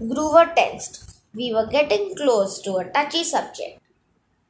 Grover 0.00 0.52
tensed. 0.56 1.20
We 1.34 1.54
were 1.54 1.66
getting 1.66 2.16
close 2.16 2.61
to 2.62 2.76
a 2.78 2.84
touchy 2.90 3.22
subject. 3.22 3.80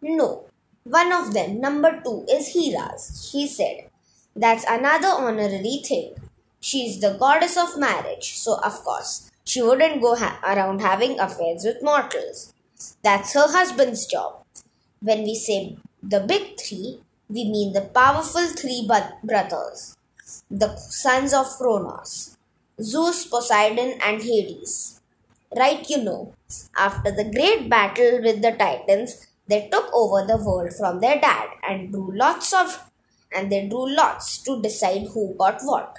No, 0.01 0.47
one 0.85 1.13
of 1.13 1.33
them, 1.33 1.61
number 1.61 2.01
two, 2.05 2.27
is 2.29 2.55
Hera's, 2.55 3.29
she 3.31 3.47
said. 3.47 3.89
That's 4.35 4.65
another 4.69 5.09
honorary 5.09 5.83
thing. 5.87 6.15
She's 6.61 7.01
the 7.01 7.17
goddess 7.19 7.57
of 7.57 7.79
marriage, 7.79 8.37
so 8.39 8.59
of 8.63 8.83
course, 8.85 9.31
she 9.45 9.63
wouldn't 9.63 10.01
go 10.01 10.15
ha- 10.17 10.41
around 10.45 10.81
having 10.81 11.19
affairs 11.21 11.65
with 11.65 11.83
mortals. 11.83 12.53
That's 13.03 13.35
her 13.35 13.47
husband's 13.49 14.07
job. 14.07 14.45
When 15.01 15.23
we 15.23 15.35
say 15.35 15.77
the 16.03 16.21
big 16.21 16.59
three, 16.59 17.01
we 17.29 17.45
mean 17.51 17.73
the 17.73 17.83
powerful 17.83 18.47
three 18.49 18.89
brothers, 19.23 19.97
the 20.51 20.77
sons 20.77 21.33
of 21.33 21.47
Kronos, 21.59 22.37
Zeus, 22.81 23.27
Poseidon, 23.27 23.99
and 24.05 24.23
Hades. 24.23 25.01
Right, 25.55 25.89
you 25.89 26.03
know, 26.03 26.35
after 26.79 27.11
the 27.11 27.25
great 27.25 27.69
battle 27.69 28.23
with 28.23 28.41
the 28.43 28.53
Titans, 28.53 29.27
they 29.49 29.69
took 29.71 29.93
over 29.93 30.27
the 30.27 30.37
world 30.37 30.73
from 30.79 31.01
their 31.01 31.21
dad 31.21 31.49
and 31.69 31.91
drew 31.91 32.17
lots 32.17 32.53
of 32.53 32.91
and 33.35 33.51
they 33.51 33.69
drew 33.69 33.95
lots 33.95 34.39
to 34.43 34.61
decide 34.63 35.09
who 35.13 35.35
got 35.39 35.61
what. 35.63 35.99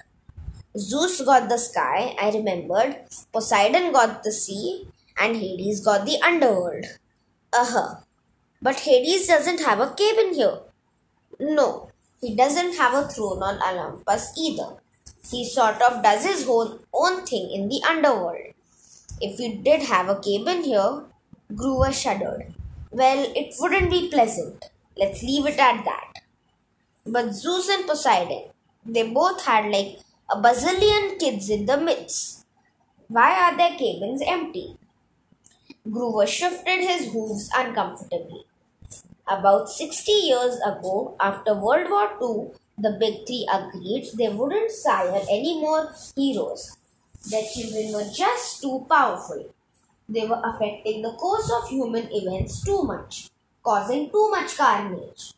Zeus 0.78 1.22
got 1.22 1.50
the 1.50 1.58
sky, 1.58 2.16
I 2.20 2.32
remembered. 2.32 2.96
Poseidon 3.32 3.92
got 3.92 4.24
the 4.24 4.32
sea, 4.32 4.88
and 5.20 5.36
Hades 5.36 5.82
got 5.82 6.06
the 6.06 6.20
underworld. 6.22 6.86
Uh 7.52 7.66
huh. 7.66 7.96
But 8.62 8.80
Hades 8.80 9.28
doesn't 9.28 9.62
have 9.62 9.80
a 9.80 9.94
cabin 9.94 10.34
here. 10.34 10.60
No, 11.40 11.92
he 12.22 12.36
doesn't 12.36 12.76
have 12.78 12.94
a 12.94 13.08
throne 13.08 13.44
on 13.44 13.62
Olympus 13.62 14.34
either. 14.38 14.78
He 15.30 15.46
sort 15.46 15.82
of 15.82 16.02
does 16.02 16.26
his 16.26 16.48
own, 16.48 16.80
own 16.94 17.26
thing 17.26 17.52
in 17.52 17.70
the 17.70 17.82
underworld. 17.88 18.54
If 19.22 19.38
he 19.38 19.56
did 19.58 19.84
have 19.84 20.10
a 20.10 20.16
cabin 20.16 20.64
here, 20.64 21.04
Grover 21.56 21.92
shuddered. 21.92 22.54
Well, 22.94 23.26
it 23.36 23.56
wouldn't 23.60 23.90
be 23.90 24.10
pleasant. 24.10 24.66
Let's 24.96 25.24
leave 25.24 25.48
it 25.48 25.58
at 25.58 25.84
that. 25.84 26.14
But 27.06 27.34
Zeus 27.34 27.68
and 27.68 27.88
Poseidon, 27.88 28.52
they 28.86 29.10
both 29.10 29.44
had 29.46 29.72
like 29.72 30.00
a 30.32 30.38
bazillion 30.40 31.18
kids 31.20 31.50
in 31.50 31.66
the 31.66 31.78
midst. 31.78 32.46
Why 33.08 33.32
are 33.32 33.58
their 33.58 33.78
cabins 33.78 34.22
empty? 34.26 34.78
Grover 35.90 36.28
shifted 36.28 36.82
his 36.88 37.12
hooves 37.12 37.50
uncomfortably. 37.56 38.46
About 39.28 39.70
60 39.70 40.12
years 40.12 40.56
ago, 40.58 41.16
after 41.20 41.56
World 41.56 41.90
War 41.90 42.10
II, 42.22 42.52
the 42.78 42.96
Big 43.00 43.26
Three 43.26 43.48
agreed 43.52 44.06
they 44.18 44.30
wouldn't 44.30 44.70
sire 44.70 45.20
any 45.32 45.60
more 45.60 45.94
heroes. 46.16 46.78
Their 47.32 47.44
children 47.44 47.94
were 47.94 48.12
just 48.14 48.62
too 48.62 48.86
powerful. 48.88 49.50
They 50.10 50.28
were 50.28 50.42
affecting 50.44 51.02
the 51.02 51.14
course 51.14 51.52
of 51.52 51.70
human 51.70 52.10
events 52.12 52.64
too 52.64 52.84
much, 52.84 53.30
causing 53.64 54.10
too 54.10 54.30
much 54.30 54.58
carnage. 54.58 55.34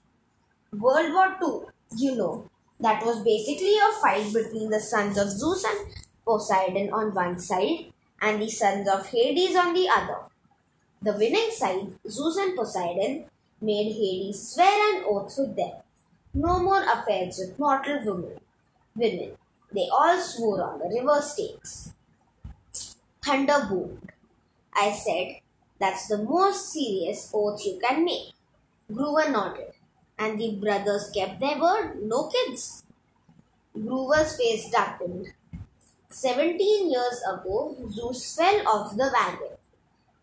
World 0.73 1.13
War 1.13 1.37
II, 1.41 1.97
you 1.97 2.15
know, 2.15 2.49
that 2.79 3.05
was 3.05 3.23
basically 3.23 3.77
a 3.77 3.91
fight 4.01 4.33
between 4.33 4.69
the 4.69 4.79
sons 4.79 5.17
of 5.17 5.29
Zeus 5.29 5.63
and 5.63 5.93
Poseidon 6.25 6.91
on 6.91 7.13
one 7.13 7.39
side 7.39 7.93
and 8.21 8.41
the 8.41 8.49
sons 8.49 8.89
of 8.89 9.07
Hades 9.07 9.55
on 9.55 9.73
the 9.73 9.87
other. 9.87 10.19
The 11.01 11.13
winning 11.13 11.51
side, 11.51 11.93
Zeus 12.09 12.37
and 12.37 12.57
Poseidon, 12.57 13.25
made 13.61 13.93
Hades 13.93 14.49
swear 14.53 14.97
an 14.97 15.03
oath 15.07 15.33
with 15.37 15.55
them. 15.55 15.73
No 16.33 16.59
more 16.59 16.83
affairs 16.83 17.37
with 17.39 17.59
mortal 17.59 17.99
women. 18.03 18.39
Women. 18.95 19.31
They 19.71 19.87
all 19.91 20.19
swore 20.19 20.63
on 20.63 20.79
the 20.79 20.89
river 20.89 21.21
Styx. 21.21 21.93
Thunder 23.21 23.67
boomed. 23.69 24.11
I 24.75 24.91
said, 24.91 25.41
That's 25.79 26.07
the 26.07 26.19
most 26.19 26.71
serious 26.71 27.31
oath 27.33 27.65
you 27.65 27.79
can 27.79 28.05
make. 28.05 28.33
Grover 28.93 29.29
nodded. 29.29 29.73
And 30.19 30.39
the 30.39 30.55
brothers 30.55 31.11
kept 31.13 31.39
their 31.39 31.59
word, 31.59 32.01
no 32.03 32.27
kids. 32.29 32.83
Grover's 33.73 34.37
face 34.37 34.71
darkened. 34.71 35.33
Seventeen 36.09 36.91
years 36.91 37.21
ago, 37.31 37.75
Zeus 37.89 38.35
fell 38.35 38.67
off 38.67 38.97
the 38.97 39.11
wagon. 39.13 39.57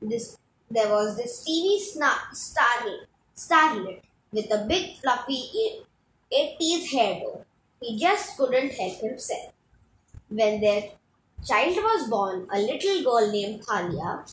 This, 0.02 0.38
there 0.70 0.90
was 0.90 1.16
this 1.16 1.44
teeny 1.44 1.80
sna- 1.80 2.30
starlet, 2.34 3.06
starlet 3.36 4.02
with 4.32 4.50
a 4.52 4.66
big 4.68 4.96
fluffy 4.98 5.84
80s 6.32 6.88
hairdo. 6.92 7.44
He 7.80 7.98
just 7.98 8.36
couldn't 8.36 8.72
help 8.72 9.00
himself. 9.00 9.52
When 10.28 10.60
their 10.60 10.90
child 11.46 11.76
was 11.76 12.08
born, 12.08 12.48
a 12.52 12.58
little 12.58 13.02
girl 13.04 13.30
named 13.30 13.64
Thalia, 13.64 14.24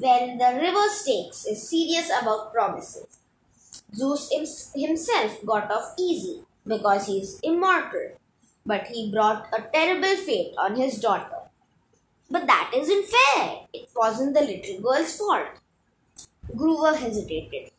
when 0.00 0.38
the 0.38 0.58
river 0.60 0.88
Styx 0.88 1.44
is 1.46 1.68
serious 1.68 2.10
about 2.20 2.52
promises, 2.52 3.18
Zeus 3.94 4.30
himself 4.74 5.44
got 5.44 5.70
off 5.70 5.94
easy 5.98 6.40
because 6.66 7.06
he 7.06 7.18
is 7.20 7.38
immortal, 7.42 8.12
but 8.64 8.86
he 8.86 9.10
brought 9.10 9.48
a 9.52 9.62
terrible 9.74 10.16
fate 10.16 10.54
on 10.56 10.76
his 10.76 11.00
daughter. 11.00 11.42
But 12.30 12.46
that 12.46 12.72
isn't 12.74 13.06
fair. 13.06 13.60
It 13.74 13.90
wasn't 13.94 14.34
the 14.34 14.40
little 14.40 14.80
girl's 14.80 15.16
fault. 15.18 15.48
Grover 16.56 16.96
hesitated. 16.96 17.70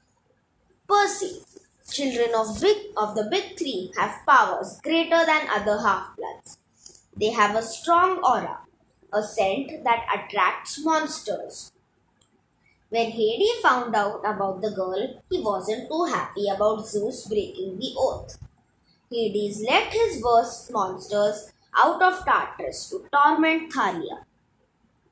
Percy, 0.88 1.42
children 1.90 2.32
of 2.36 2.62
big 2.62 2.78
of 2.98 3.16
the 3.16 3.24
big 3.32 3.58
three 3.58 3.92
have 3.98 4.26
powers 4.28 4.80
greater 4.84 5.26
than 5.26 5.50
other 5.50 5.80
half-bloods. 5.80 6.58
They 7.16 7.32
have 7.32 7.56
a 7.56 7.64
strong 7.64 8.20
aura, 8.24 8.60
a 9.12 9.24
scent 9.24 9.84
that 9.86 10.06
attracts 10.14 10.84
monsters. 10.84 11.72
When 12.92 13.10
Hades 13.10 13.62
found 13.62 13.96
out 13.96 14.20
about 14.26 14.62
the 14.62 14.72
girl, 14.72 15.22
he 15.30 15.40
wasn't 15.40 15.88
too 15.88 16.04
happy 16.04 16.50
about 16.50 16.86
Zeus 16.86 17.26
breaking 17.26 17.80
the 17.80 17.94
oath. 17.98 18.38
Hades 19.10 19.64
let 19.66 19.94
his 19.94 20.22
worst 20.22 20.74
monsters 20.74 21.54
out 21.74 22.02
of 22.02 22.26
Tartarus 22.26 22.90
to 22.90 23.06
torment 23.14 23.72
Thalia. 23.72 24.26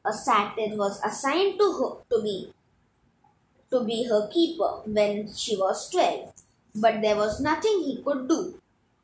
A 0.06 0.12
satyr 0.12 0.76
was 0.76 1.00
assigned 1.06 1.58
to 1.58 1.72
her 1.80 1.92
to 2.12 2.22
be 2.22 2.52
to 3.72 3.86
be 3.86 4.04
her 4.10 4.28
keeper 4.28 4.82
when 4.86 5.34
she 5.34 5.56
was 5.56 5.90
twelve, 5.90 6.34
but 6.76 7.02
there 7.02 7.16
was 7.16 7.40
nothing 7.40 7.84
he 7.86 8.02
could 8.04 8.28
do. 8.28 8.60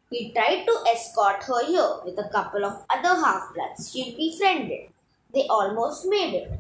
He 0.10 0.34
tried 0.34 0.65
to 0.65 0.84
escort 0.94 1.44
her 1.44 1.65
here 1.65 2.00
with 2.03 2.20
a 2.20 2.27
couple 2.29 2.65
of 2.65 2.84
other 2.89 3.15
half-bloods 3.24 3.89
she'd 3.89 4.17
befriended. 4.17 4.89
They 5.34 5.48
almost 5.48 6.08
made 6.10 6.34
it. 6.34 6.51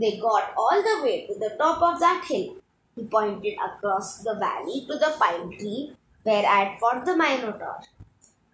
They 0.00 0.16
got 0.18 0.54
all 0.56 0.80
the 0.80 1.02
way 1.02 1.26
to 1.26 1.34
the 1.34 1.56
top 1.58 1.82
of 1.82 1.98
that 1.98 2.24
hill. 2.24 2.56
He 2.94 3.04
pointed 3.04 3.54
across 3.64 4.22
the 4.22 4.34
valley 4.34 4.86
to 4.86 4.94
the 4.96 5.14
pine 5.18 5.50
tree 5.58 5.92
where 6.22 6.46
I'd 6.46 6.78
fought 6.78 7.04
the 7.04 7.16
Minotaur. 7.16 7.80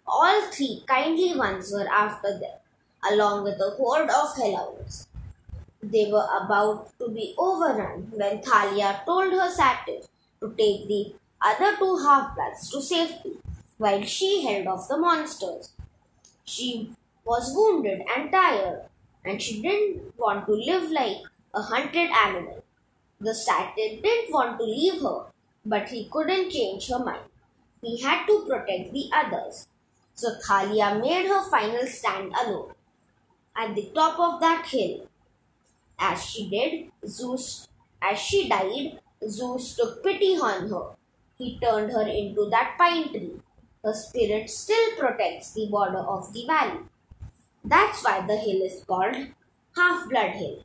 All 0.07 0.41
three 0.51 0.83
kindly 0.87 1.35
ones 1.35 1.71
were 1.71 1.87
after 1.87 2.39
them, 2.39 2.57
along 3.11 3.43
with 3.43 3.59
a 3.59 3.71
horde 3.77 4.09
of 4.09 4.35
hellhounds. 4.35 5.07
They 5.83 6.11
were 6.11 6.27
about 6.41 6.97
to 6.97 7.09
be 7.09 7.35
overrun 7.37 8.11
when 8.11 8.41
Thalia 8.41 9.01
told 9.05 9.31
her 9.33 9.51
satyr 9.51 10.01
to 10.39 10.49
take 10.57 10.87
the 10.87 11.13
other 11.41 11.77
two 11.77 11.97
half-bloods 11.97 12.71
to 12.71 12.81
safety 12.81 13.33
while 13.77 14.03
she 14.03 14.43
held 14.47 14.65
off 14.65 14.87
the 14.87 14.97
monsters. 14.97 15.73
She 16.43 16.91
was 17.23 17.53
wounded 17.55 18.01
and 18.15 18.31
tired, 18.31 18.85
and 19.23 19.39
she 19.39 19.61
didn't 19.61 20.17
want 20.17 20.47
to 20.47 20.53
live 20.53 20.89
like 20.89 21.17
a 21.55 21.61
hunted 21.61 22.09
animal. 22.09 22.63
The 23.19 23.33
satyr 23.33 24.01
didn't 24.03 24.33
want 24.33 24.59
to 24.59 24.65
leave 24.65 25.01
her, 25.01 25.27
but 25.65 25.89
he 25.89 26.09
couldn't 26.11 26.51
change 26.51 26.89
her 26.89 26.99
mind. 26.99 27.29
He 27.81 28.01
had 28.01 28.25
to 28.27 28.45
protect 28.47 28.91
the 28.91 29.09
others. 29.13 29.67
So 30.13 30.35
Thalia 30.45 30.99
made 31.01 31.27
her 31.27 31.49
final 31.49 31.87
stand 31.87 32.33
alone 32.43 32.73
at 33.55 33.73
the 33.73 33.89
top 33.95 34.19
of 34.19 34.39
that 34.41 34.65
hill. 34.67 35.07
As 35.97 36.25
she 36.25 36.49
did, 36.49 36.91
Zeus, 37.07 37.67
as 38.01 38.19
she 38.19 38.49
died, 38.49 38.99
Zeus 39.27 39.75
took 39.75 40.03
pity 40.03 40.35
on 40.35 40.69
her. 40.69 40.95
He 41.37 41.57
turned 41.59 41.91
her 41.91 42.07
into 42.07 42.49
that 42.49 42.75
pine 42.77 43.09
tree. 43.09 43.39
Her 43.83 43.93
spirit 43.93 44.49
still 44.49 44.95
protects 44.97 45.53
the 45.53 45.67
border 45.67 45.99
of 45.99 46.33
the 46.33 46.45
valley. 46.45 46.79
That's 47.63 48.03
why 48.03 48.25
the 48.25 48.37
hill 48.37 48.61
is 48.61 48.83
called 48.83 49.15
Half 49.75 50.09
Blood 50.09 50.31
Hill. 50.31 50.64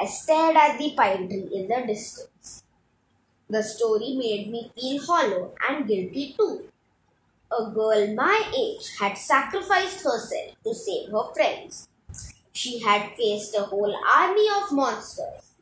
I 0.00 0.06
stared 0.06 0.56
at 0.56 0.78
the 0.78 0.94
pine 0.94 1.28
tree 1.28 1.48
in 1.52 1.68
the 1.68 1.86
distance. 1.86 2.64
The 3.48 3.62
story 3.62 4.14
made 4.16 4.50
me 4.50 4.70
feel 4.74 5.02
hollow 5.02 5.54
and 5.68 5.86
guilty 5.86 6.34
too. 6.36 6.68
A 7.50 7.70
girl 7.70 8.14
my 8.14 8.52
age 8.54 8.96
had 8.98 9.16
sacrificed 9.16 10.04
herself 10.04 10.56
to 10.64 10.74
save 10.74 11.10
her 11.10 11.32
friends. 11.32 11.88
She 12.52 12.80
had 12.80 13.16
faced 13.16 13.56
a 13.56 13.62
whole 13.62 13.94
army 14.14 14.46
of 14.56 14.72
monsters. 14.72 15.54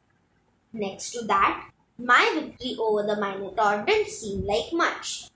Next 0.73 1.12
to 1.12 1.23
that, 1.26 1.71
my 1.99 2.32
victory 2.35 2.76
over 2.80 3.02
the 3.02 3.16
Minotaur 3.16 3.85
didn't 3.87 4.11
seem 4.11 4.47
like 4.47 4.73
much. 4.73 5.28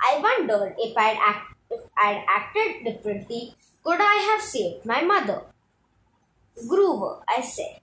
I 0.00 0.20
wondered 0.20 0.76
if 0.78 0.96
I'd, 0.96 1.18
act, 1.20 1.54
if 1.70 1.80
I'd 1.96 2.24
acted 2.28 2.84
differently, 2.84 3.54
could 3.84 4.00
I 4.00 4.30
have 4.30 4.40
saved 4.40 4.86
my 4.86 5.02
mother? 5.02 5.42
Grover, 6.68 7.22
I 7.28 7.40
said, 7.40 7.79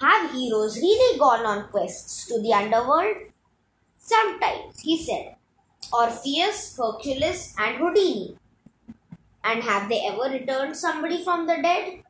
have 0.00 0.32
heroes 0.32 0.76
really 0.76 1.18
gone 1.18 1.44
on 1.44 1.68
quests 1.68 2.26
to 2.26 2.40
the 2.40 2.52
underworld? 2.52 3.16
Sometimes, 3.98 4.80
he 4.80 5.02
said. 5.02 5.36
Orpheus, 5.92 6.76
Hercules, 6.76 7.54
and 7.58 7.76
Houdini. 7.76 8.36
And 9.44 9.62
have 9.62 9.88
they 9.88 10.06
ever 10.06 10.30
returned 10.30 10.76
somebody 10.76 11.22
from 11.24 11.46
the 11.46 11.56
dead? 11.62 12.02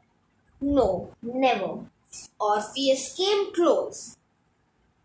No, 0.60 1.14
never. 1.22 1.80
Orpheus 2.38 3.14
came 3.16 3.52
close. 3.54 4.16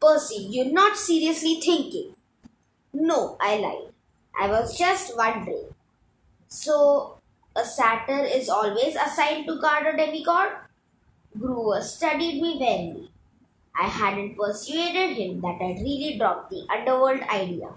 Percy, 0.02 0.48
you're 0.50 0.74
not 0.74 0.98
seriously 0.98 1.60
thinking. 1.62 2.16
No, 2.94 3.38
I 3.40 3.58
lied. 3.58 3.94
I 4.40 4.48
was 4.48 4.78
just 4.78 5.16
wondering. 5.18 5.74
So, 6.48 7.20
a 7.56 7.64
satyr 7.64 8.24
is 8.24 8.50
always 8.50 8.96
assigned 8.96 9.48
to 9.48 9.60
guard 9.60 9.88
a 9.88 9.98
demigod? 9.98 10.50
Grover 11.38 11.82
studied 11.82 12.42
me 12.42 12.58
warily. 12.58 13.12
I 13.78 13.88
hadn't 13.88 14.38
persuaded 14.38 15.18
him 15.18 15.42
that 15.42 15.60
I'd 15.62 15.82
really 15.82 16.18
dropped 16.18 16.50
the 16.50 16.66
underworld 16.72 17.22
idea. 17.24 17.72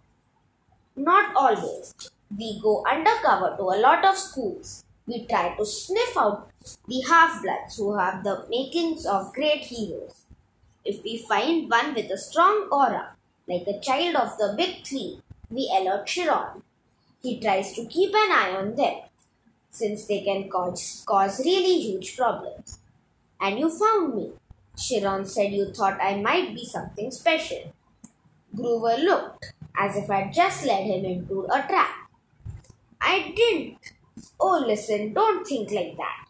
Not 0.94 1.34
always. 1.34 1.92
We 2.36 2.60
go 2.62 2.84
undercover 2.88 3.56
to 3.56 3.62
a 3.62 3.80
lot 3.80 4.04
of 4.04 4.16
schools. 4.16 4.84
We 5.08 5.26
try 5.26 5.56
to 5.56 5.66
sniff 5.66 6.16
out 6.16 6.50
the 6.86 7.00
half-bloods 7.00 7.76
who 7.76 7.96
have 7.96 8.22
the 8.22 8.46
makings 8.48 9.04
of 9.06 9.32
great 9.32 9.62
heroes. 9.62 10.14
If 10.84 11.02
we 11.02 11.24
find 11.28 11.68
one 11.68 11.94
with 11.94 12.12
a 12.12 12.18
strong 12.18 12.68
aura, 12.70 13.16
like 13.48 13.66
a 13.66 13.80
child 13.80 14.14
of 14.14 14.38
the 14.38 14.54
big 14.56 14.86
three, 14.86 15.20
we 15.50 15.68
alert 15.76 16.06
Chiron. 16.06 16.62
He 17.22 17.40
tries 17.40 17.72
to 17.72 17.86
keep 17.86 18.10
an 18.10 18.30
eye 18.30 18.54
on 18.56 18.76
them, 18.76 19.00
since 19.70 20.06
they 20.06 20.20
can 20.20 20.48
cause, 20.48 21.02
cause 21.06 21.40
really 21.40 21.80
huge 21.80 22.16
problems. 22.16 22.77
And 23.40 23.58
you 23.58 23.70
found 23.70 24.14
me. 24.14 24.32
Chiron 24.76 25.24
said 25.24 25.52
you 25.52 25.72
thought 25.72 26.00
I 26.00 26.20
might 26.20 26.54
be 26.54 26.64
something 26.64 27.10
special. 27.10 27.72
Grover 28.54 28.96
looked 28.98 29.52
as 29.76 29.96
if 29.96 30.10
I'd 30.10 30.32
just 30.32 30.64
led 30.64 30.84
him 30.84 31.04
into 31.04 31.44
a 31.44 31.62
trap. 31.62 32.10
I 33.00 33.32
didn't. 33.34 33.92
Oh, 34.40 34.64
listen, 34.66 35.12
don't 35.12 35.46
think 35.46 35.70
like 35.70 35.96
that. 35.96 36.26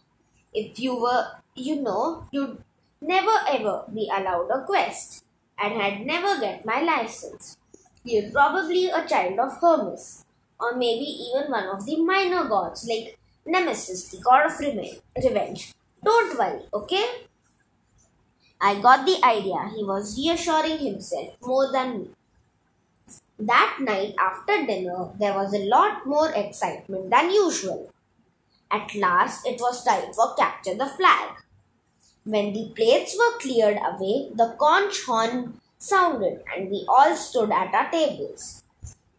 If 0.53 0.79
you 0.79 1.01
were, 1.01 1.27
you 1.55 1.83
know, 1.83 2.27
you'd 2.31 2.63
never 3.01 3.33
ever 3.49 3.85
be 3.93 4.11
allowed 4.15 4.51
a 4.51 4.65
quest 4.65 5.25
and 5.59 5.81
had 5.81 6.05
never 6.05 6.41
get 6.41 6.65
my 6.65 6.81
license. 6.81 7.57
You're 8.05 8.31
probably 8.31 8.89
a 8.89 9.07
child 9.07 9.39
of 9.39 9.59
Hermes, 9.61 10.25
or 10.59 10.77
maybe 10.77 11.05
even 11.05 11.51
one 11.51 11.67
of 11.69 11.85
the 11.85 11.97
minor 12.03 12.49
gods 12.49 12.89
like 12.89 13.19
Nemesis, 13.47 14.09
the 14.09 14.19
god 14.19 14.47
of 14.47 14.59
revenge. 14.59 15.75
Don't 16.03 16.39
worry, 16.39 16.61
okay? 16.73 17.07
I 18.61 18.81
got 18.81 19.07
the 19.07 19.25
idea. 19.25 19.71
He 19.75 19.85
was 19.85 20.17
reassuring 20.17 20.79
himself 20.79 21.37
more 21.41 21.71
than 21.71 21.99
me. 21.99 22.11
That 23.39 23.79
night 23.81 24.15
after 24.19 24.67
dinner, 24.67 25.11
there 25.19 25.35
was 25.35 25.55
a 25.55 25.69
lot 25.69 26.07
more 26.07 26.33
excitement 26.33 27.11
than 27.11 27.31
usual. 27.31 27.91
At 28.71 28.95
last, 28.95 29.47
it 29.47 29.61
was 29.61 29.85
time 29.85 30.13
for 30.13 30.35
capture 30.35 30.75
the 30.75 30.87
flag. 30.87 31.37
When 32.25 32.53
the 32.53 32.73
plates 32.75 33.17
were 33.19 33.39
cleared 33.39 33.79
away, 33.79 34.31
the 34.35 34.57
conch 34.59 35.03
horn 35.05 35.61
sounded 35.79 36.43
and 36.55 36.71
we 36.71 36.85
all 36.89 37.15
stood 37.15 37.51
at 37.51 37.73
our 37.73 37.91
tables. 37.91 38.65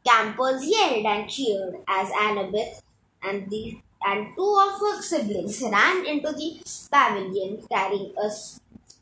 Campers 0.05 0.67
yelled 0.67 1.05
and 1.05 1.29
cheered 1.29 1.75
as 1.87 2.09
Annabeth 2.09 2.81
and 3.23 3.49
the 3.49 3.79
and 4.05 4.35
two 4.35 4.51
of 4.65 4.79
her 4.79 5.01
siblings 5.01 5.61
ran 5.61 6.05
into 6.05 6.31
the 6.31 6.61
pavilion 6.91 7.61
carrying 7.69 8.13
a 8.17 8.29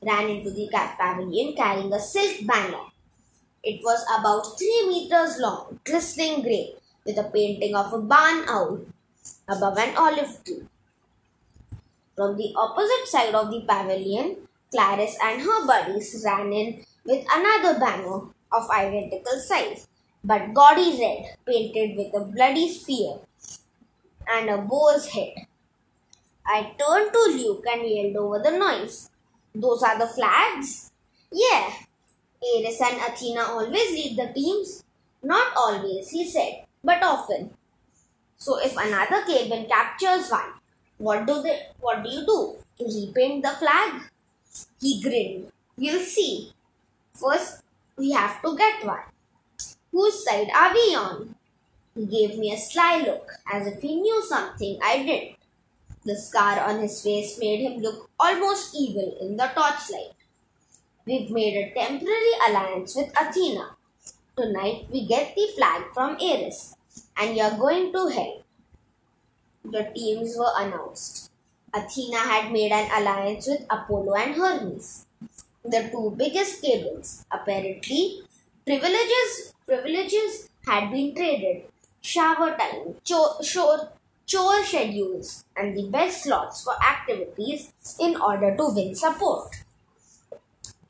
ran 0.04 0.30
into 0.30 0.52
the 0.52 0.68
pavilion 0.72 1.56
carrying 1.56 1.94
a 1.94 2.00
silk 2.00 2.46
banner. 2.46 2.86
It 3.64 3.82
was 3.84 4.06
about 4.18 4.58
three 4.58 4.88
meters 4.88 5.38
long, 5.40 5.80
glistening 5.84 6.42
grey, 6.42 6.76
with 7.06 7.18
a 7.18 7.24
painting 7.24 7.76
of 7.76 7.94
a 7.94 8.00
barn 8.00 8.46
owl 8.48 8.80
above 9.48 9.78
an 9.78 9.96
olive 9.98 10.44
tree. 10.44 10.64
From 12.16 12.38
the 12.38 12.54
opposite 12.56 13.08
side 13.08 13.36
of 13.36 13.52
the 13.52 13.62
pavilion, 13.68 14.38
Clarisse 14.74 15.18
and 15.24 15.42
her 15.42 15.66
buddies 15.66 16.22
ran 16.26 16.52
in 16.52 16.84
with 17.06 17.26
another 17.32 17.80
banner 17.80 18.22
of 18.52 18.70
identical 18.70 19.40
size, 19.40 19.88
but 20.24 20.54
gaudy 20.54 20.98
red, 21.00 21.38
painted 21.46 21.98
with 21.98 22.14
a 22.16 22.26
bloody 22.26 22.74
spear 22.74 23.20
and 24.30 24.50
a 24.50 24.58
boar's 24.58 25.08
head. 25.08 25.48
I 26.46 26.74
turned 26.80 27.12
to 27.14 27.20
Luke 27.36 27.66
and 27.68 27.88
yelled 27.88 28.16
over 28.16 28.40
the 28.40 28.58
noise. 28.58 29.10
Those 29.54 29.84
are 29.84 29.98
the 29.98 30.08
flags? 30.08 30.92
Yeah. 31.32 31.74
Ares 32.42 32.82
and 32.82 33.02
Athena 33.02 33.42
always 33.42 33.92
lead 33.92 34.18
the 34.18 34.32
teams. 34.34 34.84
Not 35.24 35.52
always, 35.58 36.10
he 36.10 36.30
said, 36.30 36.66
but 36.84 37.04
often. 37.04 37.52
So 38.38 38.60
if 38.60 38.78
another 38.78 39.26
cabin 39.26 39.66
captures 39.68 40.30
one, 40.30 40.54
what 41.00 41.26
do 41.26 41.42
they 41.42 41.60
what 41.80 42.04
do 42.04 42.10
you 42.10 42.26
do? 42.26 42.56
Repaint 42.80 43.44
the 43.44 43.50
flag? 43.50 44.02
He 44.80 45.02
grinned. 45.02 45.52
We'll 45.76 46.00
see. 46.00 46.54
First 47.14 47.64
we 47.98 48.12
have 48.12 48.42
to 48.44 48.56
get 48.56 48.86
one. 48.86 49.10
Whose 49.92 50.24
side 50.24 50.50
are 50.54 50.74
we 50.74 50.96
on? 50.96 51.36
He 51.98 52.06
gave 52.06 52.38
me 52.38 52.54
a 52.54 52.58
sly 52.58 53.00
look, 53.00 53.32
as 53.52 53.66
if 53.66 53.82
he 53.82 53.96
knew 54.00 54.22
something 54.22 54.78
I 54.84 55.04
didn't. 55.04 55.38
The 56.06 56.16
scar 56.16 56.60
on 56.60 56.80
his 56.80 57.02
face 57.02 57.40
made 57.40 57.60
him 57.62 57.82
look 57.82 58.12
almost 58.20 58.76
evil 58.76 59.18
in 59.20 59.36
the 59.36 59.48
torchlight. 59.48 60.14
We've 61.08 61.32
made 61.32 61.58
a 61.58 61.74
temporary 61.74 62.34
alliance 62.48 62.96
with 62.96 63.12
Athena. 63.20 63.72
Tonight 64.38 64.86
we 64.92 65.08
get 65.08 65.34
the 65.34 65.48
flag 65.58 65.86
from 65.96 66.18
Ares, 66.22 66.76
and 67.18 67.36
you're 67.36 67.58
going 67.58 67.92
to 67.92 68.08
help. 68.10 68.44
The 69.66 69.92
teams 69.96 70.38
were 70.38 70.54
announced. 70.56 71.32
Athena 71.74 72.20
had 72.20 72.52
made 72.52 72.72
an 72.72 72.92
alliance 73.02 73.48
with 73.48 73.66
Apollo 73.72 74.14
and 74.18 74.36
Hermes, 74.36 75.08
the 75.66 75.90
two 75.92 76.14
biggest 76.16 76.62
cables. 76.62 77.26
Apparently, 77.32 78.22
privileges 78.68 79.56
privileges 79.66 80.48
had 80.68 80.92
been 80.92 81.16
traded. 81.16 81.64
Shower 82.08 82.56
time, 82.56 82.96
chore, 83.04 83.36
chore, 83.44 83.92
chore 84.26 84.64
schedules, 84.64 85.44
and 85.58 85.76
the 85.76 85.90
best 85.90 86.24
slots 86.24 86.64
for 86.64 86.72
activities 86.82 87.74
in 88.00 88.16
order 88.16 88.56
to 88.56 88.70
win 88.74 88.96
support. 88.96 89.52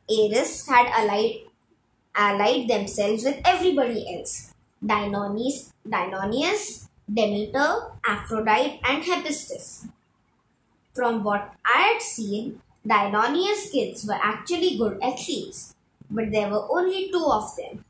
Ares 0.08 0.68
had 0.68 0.86
allied, 0.94 1.38
allied 2.14 2.68
themselves 2.68 3.24
with 3.24 3.42
everybody 3.44 4.06
else. 4.14 4.54
Dionys, 4.86 5.72
Dionysus, 5.90 6.88
Demeter, 7.12 7.98
Aphrodite, 8.06 8.80
and 8.88 9.04
Hephaestus. 9.04 9.88
From 10.94 11.24
what 11.24 11.52
I 11.66 11.94
had 11.94 12.02
seen, 12.04 12.62
Dionysus 12.86 13.72
kids 13.72 14.06
were 14.06 14.22
actually 14.22 14.78
good 14.78 15.00
athletes, 15.02 15.74
but 16.12 16.32
there 16.32 16.52
were 16.52 16.68
only 16.70 17.10
two 17.10 17.26
of 17.26 17.56
them. 17.58 17.84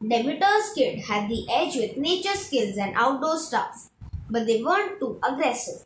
Demeter's 0.00 0.72
kid 0.76 1.00
had 1.06 1.28
the 1.28 1.46
edge 1.50 1.74
with 1.76 1.96
nature 1.96 2.36
skills 2.36 2.76
and 2.76 2.94
outdoor 2.96 3.36
stuff, 3.38 3.90
but 4.30 4.46
they 4.46 4.62
weren't 4.62 5.00
too 5.00 5.20
aggressive. 5.28 5.84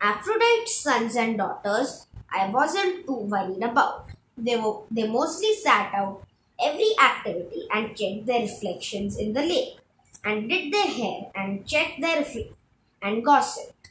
Aphrodite's 0.00 0.74
sons 0.74 1.16
and 1.16 1.38
daughters 1.38 2.06
I 2.30 2.48
wasn't 2.50 3.06
too 3.06 3.16
worried 3.16 3.62
about. 3.62 4.08
They 4.36 4.56
were 4.56 4.80
they 4.90 5.06
mostly 5.08 5.54
sat 5.54 5.94
out 5.94 6.22
every 6.62 6.92
activity 7.02 7.66
and 7.72 7.96
checked 7.96 8.26
their 8.26 8.42
reflections 8.42 9.16
in 9.18 9.32
the 9.32 9.42
lake 9.42 9.78
and 10.24 10.48
did 10.48 10.72
their 10.72 10.88
hair 10.88 11.30
and 11.34 11.66
checked 11.66 12.00
their 12.02 12.22
refle- 12.22 12.54
and 13.02 13.24
gossiped. 13.24 13.90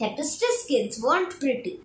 Hephaestus 0.00 0.66
kids 0.68 1.00
weren't 1.02 1.38
pretty. 1.40 1.80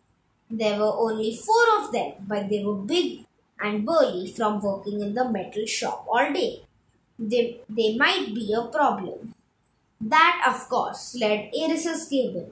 There 0.49 0.79
were 0.79 0.97
only 0.97 1.35
four 1.35 1.65
of 1.79 1.91
them, 1.91 2.13
but 2.27 2.49
they 2.49 2.63
were 2.63 2.75
big 2.75 3.25
and 3.59 3.85
burly 3.85 4.31
from 4.31 4.61
working 4.61 5.01
in 5.01 5.13
the 5.15 5.29
metal 5.29 5.65
shop 5.65 6.05
all 6.09 6.31
day. 6.31 6.66
They, 7.19 7.61
they 7.69 7.97
might 7.97 8.33
be 8.33 8.53
a 8.53 8.65
problem. 8.65 9.33
That, 9.99 10.43
of 10.47 10.69
course, 10.69 11.15
led 11.19 11.51
cabin. 11.51 12.51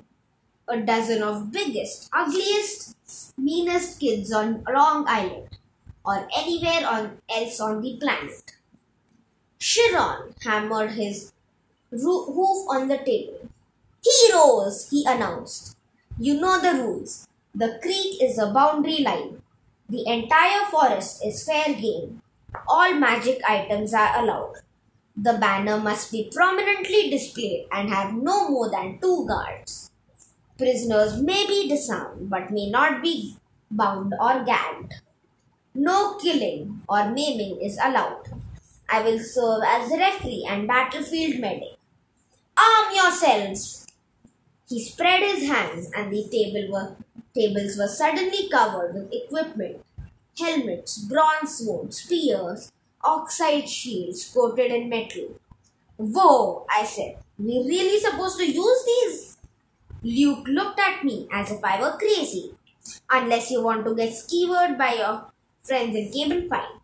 A 0.67 0.82
dozen 0.82 1.21
of 1.21 1.51
biggest, 1.51 2.10
ugliest, 2.12 2.95
meanest 3.38 3.99
kids 3.99 4.34
on 4.34 4.63
Long 4.67 5.06
Island 5.08 5.49
or 6.04 6.28
anywhere 6.36 6.88
on, 6.88 7.17
else 7.30 7.60
on 7.60 7.82
the 7.82 7.97
planet. 7.97 8.56
Chiron 9.60 10.34
hammered 10.43 10.91
his 10.91 11.32
hoof 11.91 12.67
on 12.69 12.88
the 12.88 12.97
table. 12.97 13.49
Heroes, 14.04 14.89
he 14.89 15.06
announced. 15.08 15.78
You 16.19 16.39
know 16.39 16.60
the 16.60 16.82
rules. 16.84 17.28
The 17.54 17.80
creek 17.82 18.21
is 18.21 18.38
a 18.38 18.51
boundary 18.51 18.99
line. 18.99 19.41
The 19.89 20.08
entire 20.08 20.65
forest 20.71 21.25
is 21.25 21.43
fair 21.43 21.73
game. 21.73 22.21
All 22.67 22.93
magic 22.95 23.41
items 23.47 23.93
are 23.93 24.19
allowed. 24.19 24.55
The 25.15 25.33
banner 25.33 25.77
must 25.77 26.11
be 26.11 26.29
prominently 26.33 27.09
displayed 27.09 27.67
and 27.71 27.89
have 27.89 28.13
no 28.13 28.49
more 28.49 28.69
than 28.69 28.99
two 28.99 29.25
guards. 29.27 29.91
Prisoners 30.57 31.21
may 31.21 31.47
be 31.47 31.67
disarmed 31.67 32.29
but 32.29 32.51
may 32.51 32.69
not 32.69 33.01
be 33.01 33.37
bound 33.71 34.13
or 34.19 34.43
gagged. 34.43 34.93
No 35.73 36.15
killing 36.15 36.81
or 36.87 37.11
maiming 37.11 37.59
is 37.61 37.77
allowed. 37.83 38.23
I 38.89 39.01
will 39.01 39.19
serve 39.19 39.63
as 39.65 39.91
referee 39.91 40.45
and 40.49 40.67
battlefield 40.67 41.39
medic. 41.39 41.77
Arm 42.57 42.93
yourselves! 42.93 43.85
He 44.67 44.83
spread 44.83 45.21
his 45.23 45.47
hands 45.47 45.89
and 45.95 46.11
the 46.11 46.27
table 46.29 46.71
were, 46.71 46.95
tables 47.33 47.77
were 47.77 47.87
suddenly 47.87 48.49
covered 48.49 48.93
with 48.93 49.13
equipment 49.13 49.81
helmets, 50.37 50.97
bronze 50.97 51.57
swords, 51.57 52.01
spears, 52.01 52.71
oxhide 53.03 53.69
shields 53.69 54.31
coated 54.33 54.71
in 54.71 54.89
metal. 54.89 55.39
Whoa, 55.97 56.65
I 56.69 56.83
said. 56.85 57.17
We 57.37 57.59
really 57.59 57.99
supposed 57.99 58.37
to 58.37 58.45
use 58.45 58.85
these? 58.85 59.37
Luke 60.03 60.47
looked 60.47 60.79
at 60.79 61.03
me 61.03 61.27
as 61.31 61.51
if 61.51 61.63
I 61.63 61.79
were 61.79 61.97
crazy. 61.97 62.53
Unless 63.09 63.51
you 63.51 63.63
want 63.63 63.85
to 63.85 63.95
get 63.95 64.13
skewered 64.13 64.77
by 64.77 64.93
your 64.93 65.25
friends 65.63 65.95
in 65.95 66.11
cabin 66.11 66.47
fine. 66.47 66.79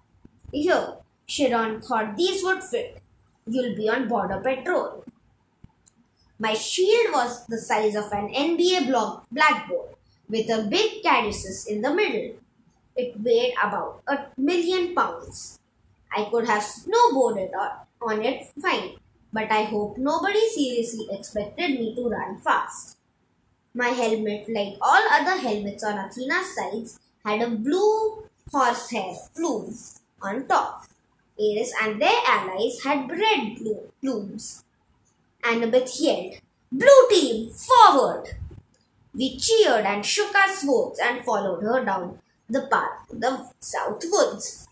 Here, 0.51 0.95
Chiron 1.27 1.81
thought 1.81 2.17
these 2.17 2.43
would 2.43 2.63
fit. 2.63 3.01
You'll 3.45 3.75
be 3.75 3.87
on 3.89 4.07
border 4.07 4.39
patrol. 4.39 5.03
My 6.39 6.53
shield 6.53 7.13
was 7.13 7.45
the 7.45 7.57
size 7.57 7.95
of 7.95 8.11
an 8.11 8.33
NBA 8.33 8.87
block 8.87 9.27
blackboard 9.31 9.95
with 10.27 10.49
a 10.49 10.63
big 10.63 11.03
caduceus 11.03 11.67
in 11.67 11.81
the 11.81 11.93
middle. 11.93 12.40
It 12.95 13.19
weighed 13.19 13.54
about 13.63 14.04
a 14.08 14.25
million 14.38 14.93
pounds. 14.93 15.60
I 16.15 16.25
could 16.25 16.47
have 16.47 16.63
snowboarded 16.63 17.51
on 18.01 18.25
it 18.25 18.47
fine, 18.62 18.97
but 19.32 19.49
I 19.51 19.63
hope 19.63 19.97
nobody 19.97 20.47
seriously 20.49 21.08
expected 21.12 21.80
me 21.80 21.95
to 21.95 22.10
run 22.10 22.39
fast. 22.39 22.97
My 23.73 23.88
helmet, 23.89 24.49
like 24.49 24.75
all 24.82 25.01
other 25.10 25.38
helmets 25.38 25.84
on 25.84 25.97
Athena's 25.97 26.54
sides, 26.54 26.99
had 27.23 27.41
a 27.41 27.49
blue 27.49 28.23
horsehair 28.51 29.15
plume 29.34 29.73
on 30.21 30.45
top. 30.47 30.86
Ares 31.39 31.73
and 31.82 32.01
their 32.01 32.21
allies 32.27 32.84
had 32.84 33.10
red 33.10 33.58
plumes. 34.01 34.63
Annabeth 35.43 35.99
yelled, 35.99 36.36
Blue 36.71 37.08
team, 37.10 37.51
forward! 37.51 38.36
We 39.13 39.38
cheered 39.38 39.86
and 39.86 40.06
shook 40.06 40.36
our 40.36 40.54
swords 40.54 40.99
and 40.99 41.23
followed 41.23 41.63
her 41.63 41.84
down 41.84 42.19
the 42.51 42.67
path 42.67 43.07
to 43.09 43.15
the 43.15 43.49
south 43.59 44.03
woods. 44.11 44.67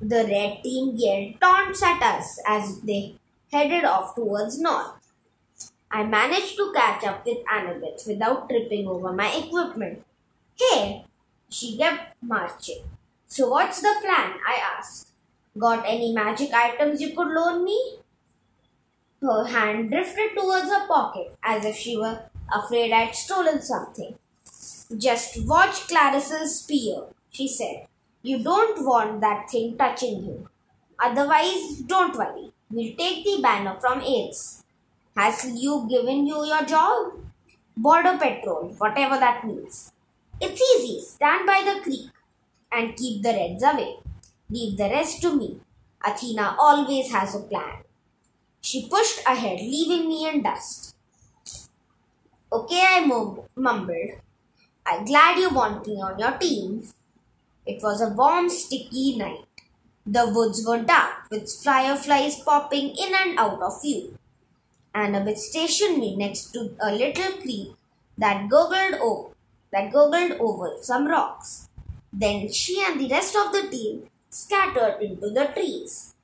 The 0.00 0.24
red 0.24 0.62
team 0.62 0.94
yelled 0.96 1.40
taunts 1.40 1.82
at 1.82 2.02
us 2.02 2.38
as 2.46 2.80
they 2.80 3.16
headed 3.52 3.84
off 3.84 4.14
towards 4.14 4.58
north. 4.58 5.12
I 5.90 6.04
managed 6.04 6.56
to 6.56 6.72
catch 6.74 7.04
up 7.04 7.26
with 7.26 7.44
Annabeth 7.44 8.06
without 8.06 8.48
tripping 8.48 8.86
over 8.86 9.12
my 9.12 9.30
equipment. 9.34 10.04
Hey, 10.58 11.04
she 11.50 11.76
kept 11.76 12.14
marching. 12.22 12.84
So 13.26 13.50
what's 13.50 13.82
the 13.82 13.94
plan? 14.00 14.38
I 14.46 14.60
asked. 14.76 15.08
Got 15.58 15.84
any 15.86 16.12
magic 16.12 16.54
items 16.54 17.00
you 17.00 17.14
could 17.14 17.28
loan 17.28 17.64
me? 17.64 17.98
Her 19.20 19.44
hand 19.44 19.90
drifted 19.90 20.30
towards 20.34 20.70
her 20.70 20.86
pocket 20.86 21.36
as 21.42 21.64
if 21.64 21.76
she 21.76 21.96
were 21.96 22.22
afraid 22.50 22.92
I'd 22.92 23.14
stolen 23.14 23.60
something. 23.60 24.14
Just 24.96 25.46
watch 25.46 25.86
Clarisse's 25.86 26.60
spear, 26.60 27.04
she 27.30 27.46
said. 27.46 27.86
You 28.22 28.42
don't 28.42 28.84
want 28.84 29.20
that 29.20 29.48
thing 29.48 29.76
touching 29.78 30.24
you. 30.24 30.48
Otherwise, 30.98 31.78
don't 31.86 32.16
worry. 32.16 32.50
We'll 32.70 32.96
take 32.96 33.24
the 33.24 33.40
banner 33.40 33.78
from 33.80 34.00
Ares. 34.00 34.64
Has 35.16 35.44
Luke 35.44 35.88
given 35.88 36.26
you 36.26 36.44
your 36.44 36.64
job? 36.64 37.12
Border 37.76 38.18
patrol, 38.18 38.74
whatever 38.78 39.16
that 39.18 39.46
means. 39.46 39.92
It's 40.40 40.60
easy. 40.60 41.00
Stand 41.02 41.46
by 41.46 41.62
the 41.62 41.80
creek 41.82 42.10
and 42.72 42.96
keep 42.96 43.22
the 43.22 43.30
Reds 43.30 43.62
away. 43.62 43.96
Leave 44.50 44.76
the 44.76 44.84
rest 44.84 45.22
to 45.22 45.36
me. 45.36 45.60
Athena 46.04 46.56
always 46.58 47.12
has 47.12 47.34
a 47.36 47.40
plan. 47.40 47.84
She 48.60 48.88
pushed 48.88 49.20
ahead, 49.26 49.60
leaving 49.60 50.08
me 50.08 50.28
in 50.28 50.42
dust. 50.42 50.96
Okay, 52.52 52.82
I 52.82 53.06
mumbled. 53.54 54.20
I'm 54.86 55.04
glad 55.04 55.38
you 55.38 55.50
want 55.50 55.86
me 55.86 55.94
on 56.00 56.18
your 56.18 56.32
team. 56.38 56.82
It 57.66 57.82
was 57.82 58.00
a 58.00 58.08
warm, 58.08 58.48
sticky 58.48 59.16
night. 59.18 59.44
The 60.06 60.32
woods 60.34 60.64
were 60.66 60.82
dark, 60.82 61.30
with 61.30 61.52
fireflies 61.52 62.40
popping 62.40 62.96
in 62.96 63.14
and 63.14 63.38
out 63.38 63.62
of 63.62 63.80
view. 63.82 64.18
Annabeth 64.94 65.38
stationed 65.38 65.98
me 65.98 66.16
next 66.16 66.52
to 66.52 66.74
a 66.80 66.92
little 66.92 67.32
creek 67.42 67.68
that 68.18 68.48
gurgled 68.48 69.00
over, 69.00 69.34
that 69.70 69.92
gurgled 69.92 70.32
over 70.40 70.76
some 70.82 71.06
rocks. 71.06 71.68
Then 72.12 72.50
she 72.52 72.82
and 72.84 72.98
the 73.00 73.08
rest 73.08 73.36
of 73.36 73.52
the 73.52 73.68
team 73.70 74.08
scattered 74.30 75.00
into 75.00 75.30
the 75.30 75.46
trees. 75.54 76.14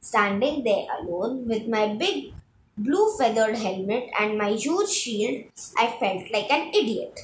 Standing 0.00 0.64
there 0.64 0.86
alone 0.98 1.46
with 1.46 1.66
my 1.68 1.94
big 1.94 2.34
blue 2.76 3.16
feathered 3.16 3.56
helmet 3.56 4.10
and 4.18 4.36
my 4.36 4.50
huge 4.52 4.90
shield, 4.90 5.44
I 5.78 5.96
felt 5.98 6.30
like 6.32 6.50
an 6.50 6.68
idiot. 6.74 7.20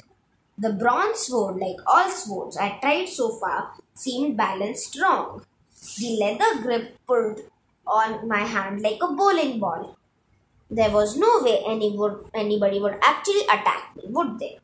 The 0.58 0.72
bronze 0.72 1.18
sword, 1.26 1.56
like 1.56 1.76
all 1.86 2.10
swords 2.10 2.56
I 2.56 2.78
tried 2.80 3.08
so 3.08 3.30
far, 3.30 3.72
seemed 3.94 4.36
balanced 4.36 4.98
wrong. 5.00 5.44
The 5.98 6.16
leather 6.18 6.62
grip 6.62 6.98
pulled 7.06 7.40
on 7.86 8.26
my 8.26 8.40
hand 8.40 8.80
like 8.80 9.02
a 9.02 9.08
bowling 9.08 9.60
ball. 9.60 9.96
There 10.70 10.90
was 10.90 11.16
no 11.16 11.42
way 11.42 11.62
any 11.66 11.96
would, 11.96 12.30
anybody 12.34 12.80
would 12.80 12.98
actually 13.02 13.42
attack 13.42 13.94
me, 13.96 14.04
would 14.06 14.38
they? 14.38 14.58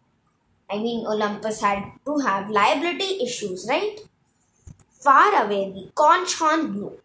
I 0.71 0.79
mean, 0.79 1.07
Olympus 1.07 1.61
had 1.61 1.93
to 2.07 2.19
have 2.19 2.51
liability 2.51 3.23
issues, 3.23 3.67
right? 3.69 4.01
Far 4.91 5.45
away, 5.45 5.71
the 5.73 5.91
conch 5.95 6.35
horn 6.37 6.73
blew. 6.73 6.99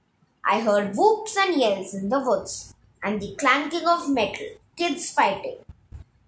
I 0.43 0.61
heard 0.61 0.95
whoops 0.95 1.35
and 1.35 1.59
yells 1.59 1.93
in 1.93 2.07
the 2.07 2.19
woods, 2.19 2.73
and 3.03 3.21
the 3.21 3.35
clanking 3.35 3.85
of 3.85 4.09
metal, 4.09 4.47
kids 4.77 5.11
fighting. 5.11 5.57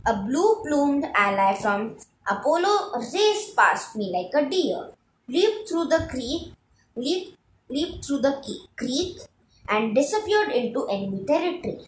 A 0.06 0.15
blue 0.17 0.62
plumed 0.62 1.06
ally 1.15 1.56
from 1.56 1.95
Apollo 2.29 2.91
raced 3.11 3.55
past 3.55 3.95
me 3.95 4.11
like 4.11 4.31
a 4.35 4.47
deer, 4.47 4.91
leaped 5.27 5.67
through 5.67 5.85
the 5.85 6.07
creek, 6.11 6.53
leaped, 6.95 7.35
leaped 7.69 8.05
through 8.05 8.21
the 8.21 8.39
creek, 8.77 9.17
and 9.67 9.95
disappeared 9.95 10.51
into 10.51 10.87
enemy 10.87 11.25
territory. 11.25 11.87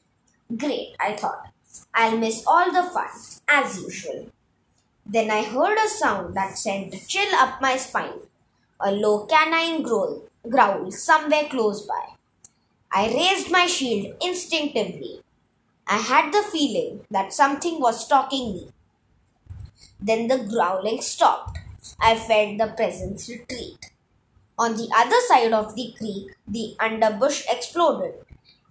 Great, 0.57 0.95
I 0.99 1.15
thought. 1.15 1.47
I'll 1.93 2.17
miss 2.17 2.43
all 2.47 2.71
the 2.71 2.83
fun, 2.83 3.09
as 3.47 3.81
usual. 3.81 4.29
Then 5.05 5.29
I 5.29 5.43
heard 5.43 5.77
a 5.77 5.87
sound 5.87 6.35
that 6.35 6.57
sent 6.57 6.93
a 6.95 7.07
chill 7.07 7.35
up 7.35 7.61
my 7.61 7.77
spine. 7.77 8.21
A 8.79 8.91
low 8.91 9.25
canine 9.27 9.83
growl, 9.83 10.23
growl 10.49 10.91
somewhere 10.91 11.45
close 11.49 11.85
by. 11.85 12.13
I 12.91 13.13
raised 13.13 13.51
my 13.51 13.67
shield 13.67 14.15
instinctively. 14.21 15.21
I 15.85 15.97
had 15.97 16.33
the 16.33 16.43
feeling 16.51 17.05
that 17.11 17.31
something 17.31 17.79
was 17.79 18.05
stalking 18.05 18.53
me. 18.53 18.69
Then 20.01 20.27
the 20.27 20.39
growling 20.39 21.01
stopped. 21.01 21.59
I 21.99 22.15
felt 22.15 22.57
the 22.57 22.73
presence 22.75 23.29
retreat. 23.29 23.91
On 24.57 24.75
the 24.75 24.89
other 24.95 25.19
side 25.27 25.53
of 25.53 25.75
the 25.75 25.93
creek, 25.97 26.35
the 26.47 26.75
underbush 26.79 27.45
exploded. 27.51 28.15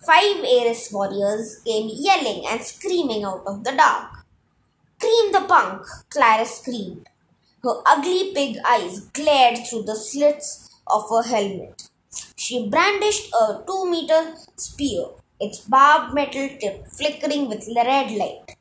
Five 0.04 0.44
Ares 0.44 0.90
warriors 0.92 1.60
came 1.64 1.90
yelling 1.92 2.46
and 2.46 2.60
screaming 2.62 3.24
out 3.24 3.42
of 3.46 3.64
the 3.64 3.72
dark. 3.72 4.24
Cream 4.98 5.32
the 5.32 5.42
punk, 5.42 5.86
Clara 6.10 6.44
screamed. 6.44 7.08
Her 7.62 7.82
ugly 7.86 8.32
pig 8.34 8.56
eyes 8.66 9.00
glared 9.00 9.66
through 9.66 9.82
the 9.84 9.96
slits 9.96 10.70
of 10.86 11.08
her 11.10 11.22
helmet. 11.22 11.88
She 12.36 12.68
brandished 12.68 13.32
a 13.34 13.62
two 13.66 13.88
meter 13.90 14.34
spear, 14.56 15.06
its 15.38 15.60
barbed 15.60 16.14
metal 16.14 16.48
tip 16.60 16.86
flickering 16.88 17.48
with 17.48 17.68
red 17.76 18.10
light. 18.10 18.56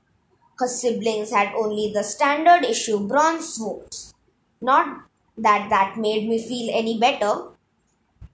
Her 0.59 0.67
siblings 0.67 1.31
had 1.31 1.55
only 1.55 1.91
the 1.93 2.03
standard 2.03 2.65
issue 2.65 3.07
bronze 3.07 3.53
swords. 3.53 4.13
Not 4.59 5.03
that 5.37 5.69
that 5.69 5.97
made 5.97 6.27
me 6.27 6.37
feel 6.45 6.69
any 6.73 6.99
better. 6.99 7.51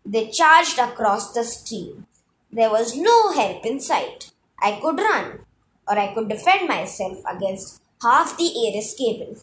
They 0.03 0.31
charged 0.31 0.79
across 0.79 1.33
the 1.33 1.43
stream. 1.43 2.07
There 2.51 2.71
was 2.71 2.95
no 2.97 3.31
help 3.31 3.63
in 3.63 3.79
sight. 3.79 4.31
I 4.59 4.79
could 4.81 4.97
run, 4.97 5.45
or 5.88 5.99
I 5.99 6.15
could 6.15 6.27
defend 6.27 6.67
myself 6.67 7.19
against 7.29 7.79
half 8.01 8.35
the 8.38 8.51
Ares 8.65 8.95
cable. 8.97 9.38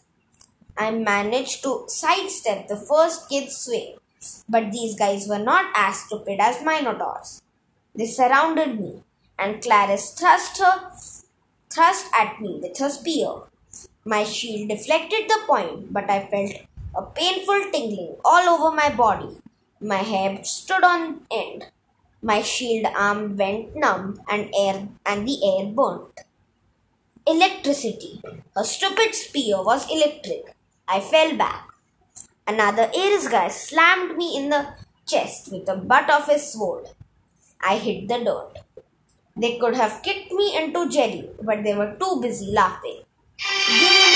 I 0.77 0.91
managed 0.91 1.63
to 1.63 1.85
sidestep 1.87 2.67
the 2.67 2.75
first 2.75 3.29
kid's 3.29 3.55
swing, 3.55 3.95
but 4.49 4.71
these 4.73 4.99
guys 4.99 5.27
were 5.27 5.39
not 5.39 5.71
as 5.73 5.99
stupid 5.99 6.39
as 6.41 6.65
Minotaurs. 6.65 7.41
They 7.95 8.07
surrounded 8.07 8.81
me, 8.81 9.03
and 9.39 9.61
Clarisse 9.61 10.17
thrust 10.19 10.57
her 10.57 10.91
thrust 11.73 12.07
at 12.13 12.39
me 12.39 12.59
with 12.61 12.77
her 12.77 12.89
spear. 12.89 13.29
My 14.05 14.23
shield 14.23 14.69
deflected 14.69 15.27
the 15.27 15.39
point, 15.47 15.91
but 15.91 16.09
I 16.09 16.27
felt 16.27 16.53
a 16.95 17.01
painful 17.01 17.71
tingling 17.71 18.15
all 18.23 18.47
over 18.53 18.75
my 18.75 18.89
body. 18.93 19.37
My 19.81 20.03
hair 20.11 20.43
stood 20.43 20.83
on 20.83 21.21
end. 21.31 21.65
My 22.21 22.41
shield 22.41 22.85
arm 22.95 23.35
went 23.35 23.75
numb 23.75 24.21
and 24.29 24.53
air 24.57 24.87
and 25.05 25.27
the 25.27 25.37
air 25.51 25.65
burnt. 25.73 26.21
Electricity. 27.25 28.21
Her 28.55 28.63
stupid 28.63 29.15
spear 29.15 29.63
was 29.63 29.89
electric. 29.91 30.55
I 30.87 30.99
fell 30.99 31.35
back. 31.35 31.69
Another 32.45 32.91
Ares 32.95 33.27
guy 33.29 33.47
slammed 33.47 34.17
me 34.17 34.37
in 34.37 34.49
the 34.49 34.67
chest 35.07 35.51
with 35.51 35.65
the 35.65 35.75
butt 35.75 36.09
of 36.09 36.27
his 36.27 36.51
sword. 36.51 36.89
I 37.61 37.77
hit 37.77 38.07
the 38.07 38.19
dirt. 38.19 38.62
They 39.35 39.57
could 39.57 39.75
have 39.75 40.03
kicked 40.03 40.31
me 40.31 40.57
into 40.57 40.89
jelly, 40.89 41.29
but 41.41 41.63
they 41.63 41.73
were 41.73 41.95
too 41.99 42.19
busy 42.21 42.51
laughing. 42.51 43.01
Give 43.37 44.13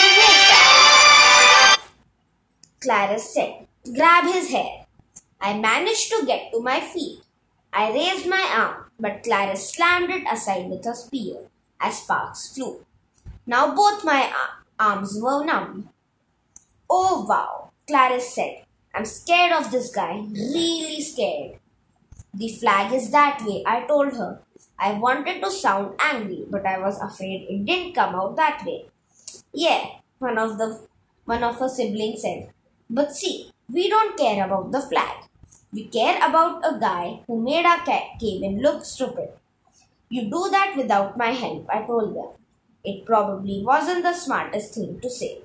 Clarisse 2.79 3.33
said. 3.33 3.67
Grab 3.95 4.25
his 4.25 4.49
hair. 4.51 4.85
I 5.41 5.57
managed 5.57 6.09
to 6.11 6.25
get 6.25 6.51
to 6.51 6.61
my 6.61 6.79
feet. 6.81 7.21
I 7.73 7.91
raised 7.91 8.27
my 8.27 8.43
arm, 8.55 8.91
but 8.99 9.23
Clarisse 9.23 9.73
slammed 9.73 10.09
it 10.09 10.23
aside 10.31 10.69
with 10.69 10.85
her 10.85 10.93
spear 10.93 11.37
as 11.79 11.99
sparks 11.99 12.53
flew. 12.53 12.85
Now 13.45 13.75
both 13.75 14.03
my 14.03 14.31
arms 14.79 15.17
were 15.21 15.43
numb. 15.45 15.89
Oh 16.89 17.25
wow, 17.27 17.71
Clarisse 17.87 18.33
said. 18.33 18.63
I'm 18.93 19.05
scared 19.05 19.51
of 19.51 19.71
this 19.71 19.93
guy, 19.93 20.25
really 20.31 21.01
scared. 21.01 21.59
The 22.33 22.49
flag 22.49 22.93
is 22.93 23.11
that 23.11 23.43
way, 23.45 23.63
I 23.65 23.81
told 23.81 24.13
her. 24.13 24.41
I 24.79 24.93
wanted 24.93 25.41
to 25.41 25.51
sound 25.51 25.95
angry, 25.99 26.45
but 26.49 26.65
I 26.65 26.77
was 26.79 26.99
afraid 27.01 27.47
it 27.49 27.65
didn't 27.65 27.95
come 27.95 28.15
out 28.15 28.35
that 28.35 28.63
way. 28.65 28.85
Yeah, 29.53 29.85
one 30.19 30.37
of 30.37 30.57
the 30.57 30.79
one 31.25 31.43
of 31.43 31.59
her 31.59 31.69
siblings 31.69 32.21
said. 32.21 32.51
But 32.89 33.15
see, 33.15 33.51
we 33.69 33.89
don't 33.89 34.17
care 34.17 34.45
about 34.45 34.71
the 34.71 34.81
flag. 34.81 35.25
We 35.73 35.85
care 35.87 36.17
about 36.17 36.63
a 36.63 36.79
guy 36.79 37.21
who 37.27 37.41
made 37.41 37.65
our 37.65 37.83
cabin 37.83 38.61
look 38.61 38.85
stupid. 38.85 39.29
You 40.09 40.29
do 40.29 40.49
that 40.51 40.75
without 40.77 41.17
my 41.17 41.31
help, 41.31 41.67
I 41.69 41.83
told 41.83 42.15
them. 42.15 42.29
It 42.83 43.05
probably 43.05 43.63
wasn't 43.65 44.03
the 44.03 44.13
smartest 44.13 44.75
thing 44.75 44.99
to 45.01 45.09
say. 45.09 45.39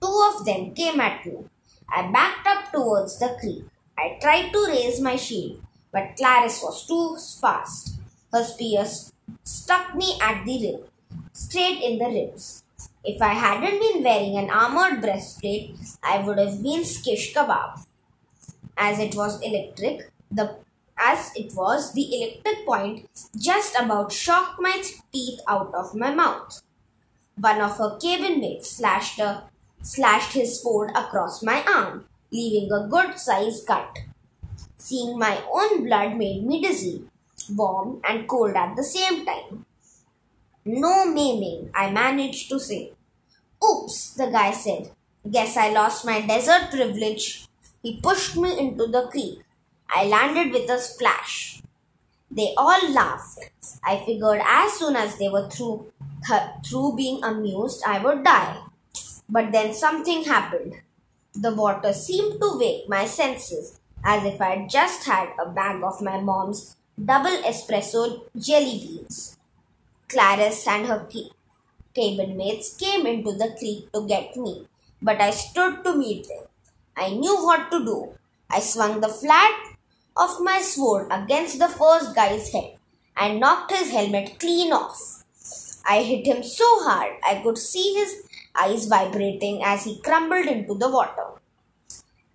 Two 0.00 0.32
of 0.32 0.44
them 0.44 0.74
came 0.74 1.00
at 1.00 1.24
me. 1.24 1.44
I 1.88 2.10
backed 2.10 2.46
up 2.46 2.72
towards 2.72 3.18
the 3.18 3.36
creek. 3.40 3.64
I 3.96 4.18
tried 4.20 4.50
to 4.52 4.66
raise 4.68 5.00
my 5.00 5.16
shield, 5.16 5.62
but 5.96 6.14
Clarisse 6.14 6.62
was 6.62 6.86
too 6.86 7.16
fast. 7.40 7.94
Her 8.30 8.44
spear 8.44 8.84
stuck 9.44 9.94
me 9.94 10.18
at 10.20 10.44
the 10.44 10.56
rib, 10.64 10.80
straight 11.32 11.80
in 11.82 11.96
the 11.98 12.10
ribs. 12.16 12.62
If 13.02 13.22
I 13.22 13.32
hadn't 13.32 13.80
been 13.80 14.04
wearing 14.04 14.36
an 14.36 14.50
armored 14.50 15.00
breastplate, 15.00 15.74
I 16.02 16.18
would 16.18 16.38
have 16.38 16.62
been 16.62 16.84
shish 16.84 17.32
kebab. 17.32 17.86
As 18.76 18.98
it 18.98 19.14
was 19.14 19.40
electric, 19.40 20.10
the 20.30 20.56
as 20.98 21.32
it 21.34 21.54
was, 21.54 21.94
the 21.94 22.06
electric 22.16 22.66
point 22.66 23.08
just 23.38 23.74
about 23.78 24.12
shocked 24.12 24.60
my 24.60 24.82
teeth 25.12 25.40
out 25.48 25.72
of 25.74 25.94
my 25.94 26.12
mouth. 26.12 26.60
One 27.40 27.62
of 27.62 27.78
her 27.78 27.96
cabin 27.96 28.40
mates 28.40 28.70
slashed, 28.70 29.18
a, 29.18 29.44
slashed 29.80 30.32
his 30.32 30.60
sword 30.60 30.90
across 30.94 31.42
my 31.42 31.64
arm, 31.64 32.04
leaving 32.30 32.70
a 32.70 32.86
good 32.86 33.18
sized 33.18 33.66
cut. 33.66 34.05
Seeing 34.86 35.18
my 35.18 35.42
own 35.52 35.82
blood 35.84 36.14
made 36.16 36.46
me 36.46 36.62
dizzy, 36.62 37.02
warm, 37.50 38.00
and 38.08 38.28
cold 38.28 38.54
at 38.54 38.76
the 38.76 38.84
same 38.84 39.26
time. 39.26 39.66
No 40.64 41.06
maiming, 41.06 41.70
I 41.74 41.90
managed 41.90 42.48
to 42.50 42.60
say. 42.60 42.92
Oops, 43.68 44.10
the 44.14 44.28
guy 44.28 44.52
said. 44.52 44.92
Guess 45.28 45.56
I 45.56 45.70
lost 45.70 46.04
my 46.06 46.20
desert 46.20 46.70
privilege. 46.70 47.48
He 47.82 48.00
pushed 48.00 48.36
me 48.36 48.56
into 48.56 48.86
the 48.86 49.08
creek. 49.08 49.40
I 49.90 50.06
landed 50.06 50.52
with 50.52 50.70
a 50.70 50.78
splash. 50.78 51.62
They 52.30 52.54
all 52.56 52.88
laughed. 52.92 53.40
I 53.82 53.96
figured 54.06 54.40
as 54.46 54.74
soon 54.74 54.94
as 54.94 55.18
they 55.18 55.28
were 55.28 55.50
through, 55.50 55.92
th- 56.28 56.62
through 56.64 56.94
being 56.94 57.24
amused, 57.24 57.82
I 57.84 57.98
would 57.98 58.22
die. 58.22 58.62
But 59.28 59.50
then 59.50 59.74
something 59.74 60.22
happened. 60.22 60.74
The 61.34 61.52
water 61.52 61.92
seemed 61.92 62.40
to 62.40 62.56
wake 62.56 62.88
my 62.88 63.04
senses 63.06 63.80
as 64.12 64.24
if 64.24 64.40
I 64.40 64.50
had 64.56 64.70
just 64.70 65.04
had 65.04 65.30
a 65.44 65.50
bag 65.50 65.82
of 65.82 66.00
my 66.00 66.20
mom's 66.20 66.76
double 67.10 67.38
espresso 67.50 68.02
jelly 68.38 68.78
beans. 68.84 69.36
Clarisse 70.08 70.66
and 70.68 70.86
her 70.86 71.00
cabin 71.92 72.36
mates 72.36 72.76
came 72.76 73.04
into 73.12 73.32
the 73.32 73.50
creek 73.58 73.90
to 73.92 74.06
get 74.06 74.36
me, 74.36 74.68
but 75.02 75.20
I 75.20 75.30
stood 75.32 75.82
to 75.82 75.96
meet 75.96 76.28
them. 76.28 76.44
I 76.96 77.10
knew 77.10 77.36
what 77.48 77.70
to 77.72 77.84
do. 77.84 78.12
I 78.48 78.60
swung 78.60 79.00
the 79.00 79.08
flat 79.08 79.74
of 80.16 80.40
my 80.40 80.60
sword 80.60 81.08
against 81.10 81.58
the 81.58 81.68
first 81.68 82.14
guy's 82.14 82.50
head 82.52 82.76
and 83.16 83.40
knocked 83.40 83.72
his 83.72 83.90
helmet 83.90 84.38
clean 84.38 84.72
off. 84.72 85.24
I 85.84 86.02
hit 86.02 86.26
him 86.26 86.44
so 86.44 86.68
hard 86.84 87.14
I 87.24 87.40
could 87.42 87.58
see 87.58 87.94
his 87.94 88.22
eyes 88.54 88.86
vibrating 88.86 89.62
as 89.64 89.84
he 89.84 90.00
crumbled 90.00 90.46
into 90.46 90.74
the 90.74 90.88
water. 90.88 91.26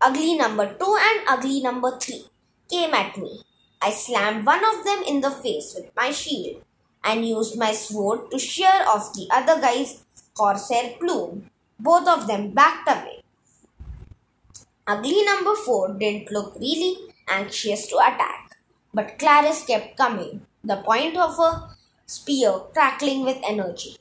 Ugly 0.04 0.36
number 0.36 0.66
two 0.80 0.98
and 1.00 1.22
ugly 1.28 1.62
number 1.62 2.00
three 2.00 2.26
came 2.68 2.94
at 2.96 3.16
me. 3.18 3.44
I 3.80 3.92
slammed 3.92 4.48
one 4.48 4.64
of 4.66 4.84
them 4.84 5.04
in 5.08 5.22
the 5.22 5.30
face 5.30 5.76
with 5.76 5.96
my 5.96 6.10
shield 6.12 6.64
and 7.04 7.28
used 7.28 7.58
my 7.58 7.72
sword 7.72 8.32
to 8.32 8.40
shear 8.40 8.84
off 8.88 9.14
the 9.14 9.28
other 9.32 9.62
guy's 9.62 10.04
horsehair 10.36 10.96
plume. 11.00 11.52
Both 11.80 12.08
of 12.08 12.26
them 12.26 12.50
backed 12.50 12.90
away. 12.90 13.22
Ugly 14.88 15.24
number 15.24 15.56
four 15.56 15.94
didn't 15.94 16.32
look 16.32 16.56
really 16.60 16.98
anxious 17.30 17.86
to 17.88 17.98
attack, 17.98 18.58
but 18.94 19.20
Clarisse 19.20 19.68
kept 19.68 19.98
coming, 19.98 20.46
the 20.64 20.78
point 20.78 21.16
of 21.16 21.38
her 21.38 21.70
spear 22.08 22.54
crackling 22.74 23.24
with 23.24 23.38
energy. 23.48 23.98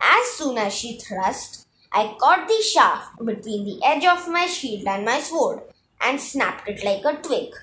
As 0.00 0.26
soon 0.32 0.58
as 0.58 0.74
she 0.74 0.98
thrust, 0.98 1.63
I 1.96 2.16
caught 2.18 2.48
the 2.48 2.60
shaft 2.60 3.24
between 3.24 3.64
the 3.64 3.78
edge 3.84 4.04
of 4.04 4.26
my 4.26 4.46
shield 4.46 4.84
and 4.88 5.04
my 5.04 5.20
sword 5.20 5.60
and 6.00 6.20
snapped 6.20 6.68
it 6.68 6.82
like 6.84 7.04
a 7.04 7.22
twig. 7.22 7.54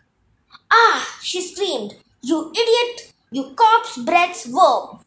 Ah! 0.72 1.20
she 1.22 1.42
screamed. 1.42 1.96
You 2.22 2.50
idiot! 2.52 3.12
You 3.30 3.54
corpse 3.56 3.98
breath 3.98 4.48
worm! 4.48 5.00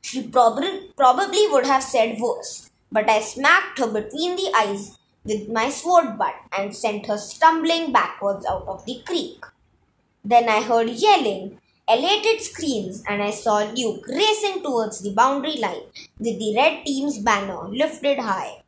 She 0.00 0.22
probably, 0.28 0.92
probably 0.96 1.48
would 1.48 1.66
have 1.66 1.82
said 1.82 2.20
worse, 2.20 2.70
but 2.92 3.10
I 3.10 3.20
smacked 3.20 3.80
her 3.80 3.88
between 3.88 4.36
the 4.36 4.52
eyes 4.56 4.96
with 5.24 5.48
my 5.48 5.70
sword 5.70 6.16
butt 6.16 6.36
and 6.56 6.74
sent 6.74 7.06
her 7.06 7.18
stumbling 7.18 7.90
backwards 7.90 8.46
out 8.46 8.68
of 8.68 8.86
the 8.86 9.02
creek. 9.04 9.44
Then 10.24 10.48
I 10.48 10.62
heard 10.62 10.88
yelling, 10.88 11.58
elated 11.88 12.40
screams, 12.42 13.02
and 13.08 13.24
I 13.24 13.32
saw 13.32 13.58
Luke 13.74 14.06
racing 14.06 14.62
towards 14.62 15.00
the 15.00 15.10
boundary 15.10 15.56
line 15.56 15.82
with 16.20 16.38
the 16.38 16.54
red 16.54 16.86
team's 16.86 17.18
banner 17.18 17.64
lifted 17.68 18.20
high. 18.20 18.62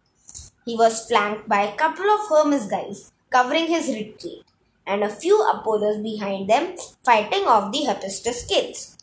He 0.71 0.77
was 0.77 1.05
flanked 1.05 1.49
by 1.49 1.63
a 1.63 1.75
couple 1.75 2.09
of 2.09 2.29
Hermes 2.29 2.67
guys 2.69 3.11
covering 3.29 3.67
his 3.67 3.89
retreat, 3.89 4.45
and 4.87 5.03
a 5.03 5.09
few 5.09 5.37
Apollos 5.53 5.97
behind 6.01 6.49
them 6.49 6.77
fighting 7.03 7.49
off 7.49 7.73
the 7.73 7.87
Hephaestus 7.87 8.47
kids. 8.47 8.97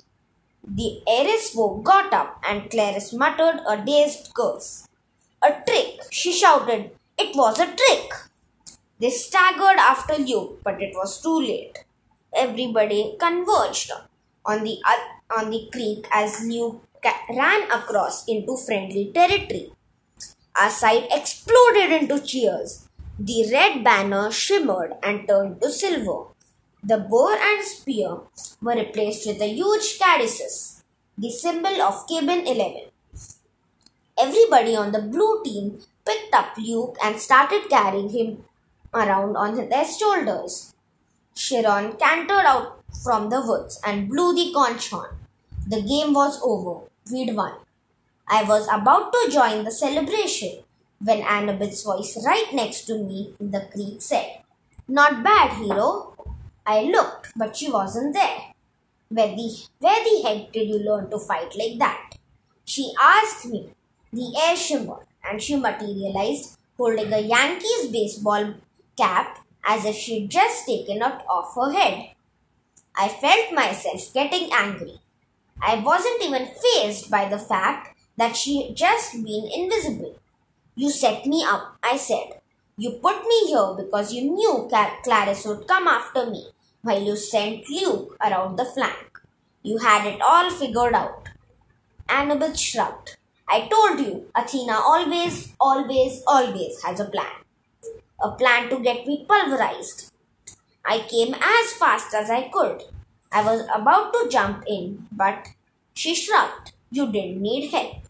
The 0.63 1.01
Erisvo 1.05 1.83
got 1.83 2.13
up 2.13 2.41
and 2.47 2.71
Clarisse 2.71 3.13
muttered 3.13 3.59
a 3.67 3.83
dazed 3.85 4.33
curse. 4.33 4.87
A 5.41 5.51
trick, 5.67 6.03
she 6.09 6.31
shouted. 6.31 6.91
It 7.17 7.35
was 7.35 7.59
a 7.59 7.75
trick. 7.75 8.13
They 8.99 9.09
staggered 9.09 9.77
after 9.77 10.15
Luke, 10.15 10.61
but 10.63 10.81
it 10.81 10.95
was 10.95 11.21
too 11.21 11.37
late. 11.41 11.83
Everybody 12.33 13.17
converged 13.19 13.91
on 14.45 14.63
the, 14.63 14.77
on 15.37 15.49
the 15.49 15.67
creek 15.73 16.07
as 16.13 16.45
Luke 16.45 16.81
ran 17.29 17.69
across 17.69 18.25
into 18.25 18.55
friendly 18.55 19.11
territory. 19.13 19.73
Our 20.59 20.71
side 20.71 21.07
exploded 21.11 21.91
into 21.91 22.19
cheers. 22.19 22.87
The 23.19 23.47
red 23.51 23.83
banner 23.83 24.31
shimmered 24.31 24.93
and 25.03 25.27
turned 25.27 25.61
to 25.61 25.69
silver. 25.69 26.29
The 26.83 26.97
bow 26.97 27.37
and 27.39 27.63
spear 27.63 28.21
were 28.61 28.75
replaced 28.75 29.27
with 29.27 29.39
a 29.41 29.53
huge 29.53 29.99
caduceus, 29.99 30.83
the 31.15 31.29
symbol 31.29 31.79
of 31.81 32.07
Cabin 32.07 32.47
11. 32.47 32.89
Everybody 34.19 34.75
on 34.75 34.91
the 34.91 35.01
blue 35.01 35.43
team 35.43 35.79
picked 36.03 36.33
up 36.33 36.57
Luke 36.57 36.97
and 37.03 37.19
started 37.19 37.69
carrying 37.69 38.09
him 38.09 38.43
around 38.93 39.35
on 39.35 39.69
their 39.69 39.85
shoulders. 39.85 40.73
Chiron 41.35 41.93
cantered 41.97 42.45
out 42.45 42.83
from 43.03 43.29
the 43.29 43.41
woods 43.41 43.79
and 43.85 44.09
blew 44.09 44.33
the 44.33 44.51
conch 44.53 44.89
horn. 44.89 45.17
The 45.67 45.81
game 45.81 46.13
was 46.13 46.39
over. 46.41 46.87
We'd 47.11 47.35
won. 47.35 47.53
I 48.29 48.43
was 48.43 48.67
about 48.67 49.13
to 49.13 49.29
join 49.31 49.63
the 49.63 49.71
celebration 49.71 50.63
when 50.99 51.21
Annabeth's 51.21 51.83
voice 51.83 52.17
right 52.25 52.47
next 52.51 52.81
to 52.85 52.97
me 52.97 53.33
in 53.39 53.51
the 53.51 53.69
creek 53.71 54.01
said, 54.01 54.41
Not 54.87 55.23
bad, 55.23 55.57
hero. 55.57 56.13
I 56.65 56.81
looked, 56.83 57.31
but 57.37 57.55
she 57.55 57.71
wasn't 57.71 58.13
there. 58.13 58.53
Where 59.07 59.29
the, 59.29 59.49
where 59.79 60.03
the 60.03 60.27
heck 60.27 60.51
did 60.51 60.67
you 60.67 60.79
learn 60.79 61.09
to 61.09 61.19
fight 61.19 61.55
like 61.57 61.79
that? 61.79 62.15
She 62.65 62.91
asked 63.01 63.45
me. 63.45 63.71
The 64.11 64.33
air 64.43 64.57
shimmered 64.57 65.05
and 65.23 65.41
she 65.41 65.55
materialized 65.55 66.57
holding 66.77 67.13
a 67.13 67.19
Yankees 67.19 67.87
baseball 67.91 68.55
cap 68.97 69.39
as 69.65 69.85
if 69.85 69.95
she'd 69.95 70.29
just 70.29 70.65
taken 70.65 70.97
it 70.97 71.21
off 71.29 71.55
her 71.55 71.71
head. 71.71 72.09
I 72.95 73.07
felt 73.07 73.53
myself 73.53 74.13
getting 74.13 74.49
angry. 74.51 74.99
I 75.61 75.79
wasn't 75.79 76.23
even 76.23 76.47
fazed 76.47 77.09
by 77.09 77.29
the 77.29 77.39
fact 77.39 77.96
that 78.17 78.35
she 78.35 78.63
had 78.63 78.75
just 78.75 79.13
been 79.23 79.49
invisible. 79.53 80.17
You 80.75 80.89
set 80.91 81.25
me 81.25 81.43
up, 81.43 81.77
I 81.81 81.97
said. 81.97 82.41
You 82.77 82.91
put 82.91 83.23
me 83.27 83.47
here 83.47 83.73
because 83.77 84.13
you 84.13 84.29
knew 84.29 84.69
Clarisse 84.71 85.47
would 85.47 85.67
come 85.67 85.87
after 85.87 86.29
me 86.29 86.47
while 86.81 87.01
you 87.01 87.15
sent 87.15 87.69
Luke 87.69 88.15
around 88.21 88.57
the 88.57 88.65
flank. 88.65 89.19
You 89.63 89.79
had 89.79 90.05
it 90.05 90.21
all 90.21 90.49
figured 90.51 90.93
out. 90.93 91.29
Annabeth 92.07 92.57
shrugged. 92.59 93.17
I 93.47 93.67
told 93.67 93.99
you, 93.99 94.29
Athena 94.35 94.73
always, 94.73 95.53
always, 95.59 96.21
always 96.27 96.83
has 96.83 96.99
a 96.99 97.05
plan. 97.05 97.43
A 98.23 98.31
plan 98.31 98.69
to 98.69 98.79
get 98.79 99.07
me 99.07 99.25
pulverized. 99.27 100.11
I 100.85 100.99
came 100.99 101.33
as 101.33 101.73
fast 101.73 102.13
as 102.13 102.29
I 102.29 102.49
could. 102.49 102.83
I 103.31 103.43
was 103.43 103.67
about 103.73 104.13
to 104.13 104.29
jump 104.29 104.63
in, 104.67 105.07
but 105.11 105.49
she 105.93 106.15
shrugged. 106.15 106.73
You 106.91 107.11
didn't 107.11 107.41
need 107.41 107.69
help. 107.71 108.06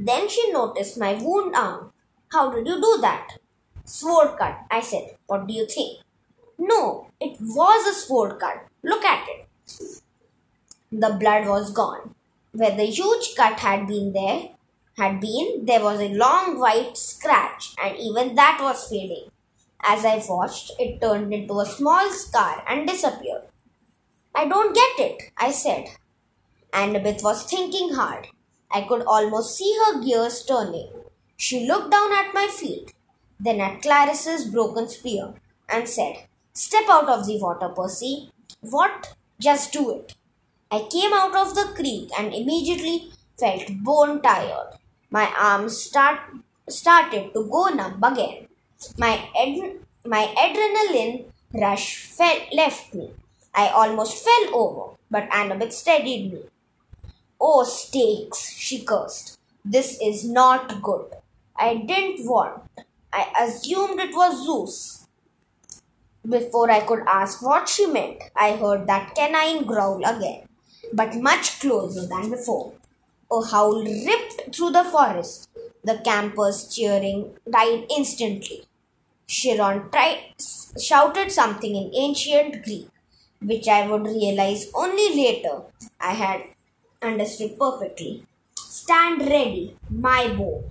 Then 0.00 0.28
she 0.28 0.52
noticed 0.52 0.96
my 0.96 1.14
wound 1.14 1.56
arm. 1.56 1.92
How 2.30 2.52
did 2.52 2.68
you 2.68 2.80
do 2.80 2.98
that? 3.00 3.30
Sword 3.84 4.38
cut, 4.38 4.60
I 4.70 4.80
said. 4.80 5.16
What 5.26 5.48
do 5.48 5.52
you 5.52 5.66
think? 5.66 5.98
No, 6.56 7.08
it 7.20 7.36
was 7.40 7.88
a 7.88 8.00
sword 8.00 8.38
cut. 8.38 8.66
Look 8.84 9.04
at 9.04 9.26
it. 9.28 9.48
The 10.92 11.16
blood 11.18 11.48
was 11.48 11.72
gone. 11.72 12.14
Where 12.52 12.76
the 12.76 12.84
huge 12.84 13.34
cut 13.36 13.58
had 13.58 13.88
been 13.88 14.12
there, 14.12 14.50
had 14.96 15.20
been, 15.20 15.64
there 15.64 15.82
was 15.82 16.00
a 16.00 16.14
long 16.14 16.60
white 16.60 16.96
scratch, 16.96 17.74
and 17.82 17.96
even 17.96 18.36
that 18.36 18.60
was 18.62 18.88
fading. 18.88 19.30
As 19.82 20.04
I 20.04 20.24
watched, 20.28 20.74
it 20.78 21.00
turned 21.00 21.34
into 21.34 21.58
a 21.58 21.66
small 21.66 22.08
scar 22.12 22.62
and 22.68 22.86
disappeared. 22.86 23.48
I 24.32 24.46
don't 24.46 24.74
get 24.74 25.06
it, 25.06 25.32
I 25.36 25.50
said. 25.50 25.86
Annabeth 26.72 27.24
was 27.24 27.42
thinking 27.42 27.94
hard. 27.94 28.28
I 28.70 28.82
could 28.82 29.02
almost 29.02 29.56
see 29.56 29.76
her 29.84 30.00
gears 30.02 30.44
turning. 30.44 30.90
She 31.36 31.66
looked 31.66 31.90
down 31.90 32.12
at 32.12 32.34
my 32.34 32.48
feet, 32.48 32.92
then 33.40 33.60
at 33.60 33.82
Clarisse's 33.82 34.44
broken 34.46 34.88
spear, 34.88 35.34
and 35.68 35.88
said, 35.88 36.26
Step 36.52 36.88
out 36.88 37.08
of 37.08 37.26
the 37.26 37.38
water, 37.38 37.68
Percy. 37.68 38.30
What? 38.60 39.14
Just 39.40 39.72
do 39.72 39.90
it. 39.90 40.16
I 40.70 40.86
came 40.90 41.12
out 41.14 41.34
of 41.34 41.54
the 41.54 41.72
creek 41.74 42.10
and 42.18 42.34
immediately 42.34 43.12
felt 43.38 43.68
bone 43.84 44.20
tired. 44.20 44.76
My 45.10 45.32
arms 45.38 45.76
start, 45.78 46.18
started 46.68 47.32
to 47.32 47.44
go 47.44 47.68
numb 47.68 48.02
again. 48.02 48.48
My, 48.98 49.30
ad, 49.40 49.80
my 50.04 50.26
adrenaline 50.36 51.26
rush 51.54 52.04
fell, 52.04 52.38
left 52.52 52.92
me. 52.92 53.12
I 53.54 53.68
almost 53.68 54.24
fell 54.24 54.54
over, 54.54 54.96
but 55.10 55.30
Annabeth 55.30 55.72
steadied 55.72 56.32
me. 56.32 56.42
Oh, 57.40 57.62
Styx, 57.62 58.50
she 58.56 58.84
cursed. 58.84 59.38
This 59.64 59.96
is 60.02 60.28
not 60.28 60.82
good. 60.82 61.06
I 61.56 61.76
didn't 61.76 62.28
want. 62.28 62.62
I 63.12 63.32
assumed 63.40 64.00
it 64.00 64.14
was 64.14 64.44
Zeus. 64.44 65.06
Before 66.28 66.68
I 66.70 66.80
could 66.80 67.04
ask 67.06 67.40
what 67.40 67.68
she 67.68 67.86
meant, 67.86 68.22
I 68.34 68.56
heard 68.56 68.86
that 68.88 69.14
canine 69.14 69.64
growl 69.64 70.04
again, 70.04 70.48
but 70.92 71.14
much 71.14 71.60
closer 71.60 72.06
than 72.06 72.30
before. 72.30 72.72
A 73.30 73.44
howl 73.44 73.84
ripped 73.84 74.54
through 74.54 74.72
the 74.72 74.84
forest. 74.84 75.48
The 75.84 75.98
campers 75.98 76.74
cheering 76.74 77.36
died 77.48 77.86
instantly. 77.96 78.64
Chiron 79.28 79.90
tried, 79.90 80.34
shouted 80.80 81.30
something 81.30 81.74
in 81.76 81.94
ancient 81.94 82.64
Greek, 82.64 82.88
which 83.40 83.68
I 83.68 83.86
would 83.86 84.06
realize 84.06 84.70
only 84.74 85.14
later 85.14 85.62
I 86.00 86.14
had 86.14 86.42
understood 87.02 87.58
perfectly. 87.58 88.24
Stand 88.56 89.20
ready, 89.20 89.76
my 89.90 90.28
bow. 90.28 90.64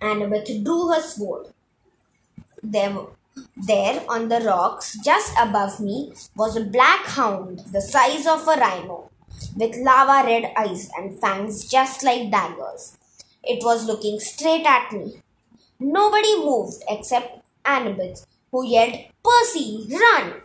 Annabeth 0.00 0.64
drew 0.64 0.88
her 0.88 1.00
sword. 1.00 1.46
There 2.62 3.06
there, 3.56 4.04
on 4.08 4.28
the 4.28 4.40
rocks 4.40 4.98
just 5.02 5.32
above 5.40 5.80
me, 5.80 6.12
was 6.36 6.56
a 6.56 6.64
black 6.64 7.06
hound 7.06 7.60
the 7.72 7.80
size 7.80 8.26
of 8.26 8.46
a 8.46 8.60
rhino, 8.60 9.10
with 9.56 9.76
lava 9.76 10.26
red 10.26 10.52
eyes 10.56 10.90
and 10.96 11.18
fangs 11.18 11.64
just 11.64 12.02
like 12.02 12.30
daggers. 12.30 12.98
It 13.42 13.64
was 13.64 13.86
looking 13.86 14.20
straight 14.20 14.66
at 14.66 14.92
me. 14.92 15.22
Nobody 15.80 16.44
moved 16.44 16.82
except 16.88 17.42
Annabeth, 17.64 18.26
who 18.50 18.66
yelled, 18.66 18.98
Percy, 19.24 19.88
run! 19.90 20.42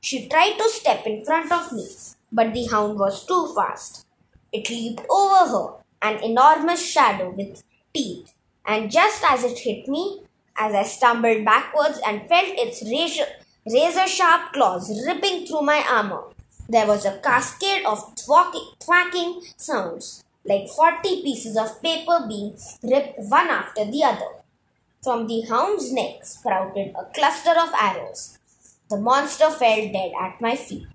She 0.00 0.28
tried 0.28 0.58
to 0.58 0.68
step 0.68 1.06
in 1.06 1.24
front 1.24 1.50
of 1.50 1.72
me, 1.72 1.86
but 2.30 2.54
the 2.54 2.66
hound 2.66 2.98
was 2.98 3.26
too 3.26 3.52
fast. 3.54 4.06
It 4.52 4.70
leaped 4.70 5.04
over 5.10 5.50
her, 5.50 5.74
an 6.02 6.22
enormous 6.22 6.84
shadow 6.84 7.30
with 7.30 7.62
teeth, 7.92 8.32
and 8.64 8.90
just 8.90 9.22
as 9.24 9.44
it 9.44 9.58
hit 9.58 9.88
me, 9.88 10.22
as 10.56 10.74
I 10.74 10.82
stumbled 10.82 11.44
backwards 11.44 12.00
and 12.06 12.28
felt 12.28 12.48
its 12.48 12.82
razor, 12.84 14.06
sharp 14.06 14.52
claws 14.52 15.06
ripping 15.06 15.46
through 15.46 15.62
my 15.62 15.84
armor. 15.88 16.22
There 16.68 16.86
was 16.86 17.04
a 17.04 17.18
cascade 17.18 17.86
of 17.86 18.14
thwacking 18.18 19.40
sounds, 19.56 20.24
like 20.44 20.68
40 20.68 21.22
pieces 21.22 21.56
of 21.56 21.82
paper 21.82 22.26
being 22.28 22.56
ripped 22.82 23.18
one 23.18 23.48
after 23.48 23.84
the 23.84 24.04
other. 24.04 24.28
From 25.02 25.26
the 25.26 25.42
hound's 25.42 25.92
neck 25.92 26.24
sprouted 26.24 26.94
a 26.98 27.04
cluster 27.14 27.52
of 27.58 27.70
arrows. 27.78 28.38
The 28.90 28.98
monster 28.98 29.50
fell 29.50 29.92
dead 29.92 30.12
at 30.20 30.40
my 30.40 30.56
feet. 30.56 30.86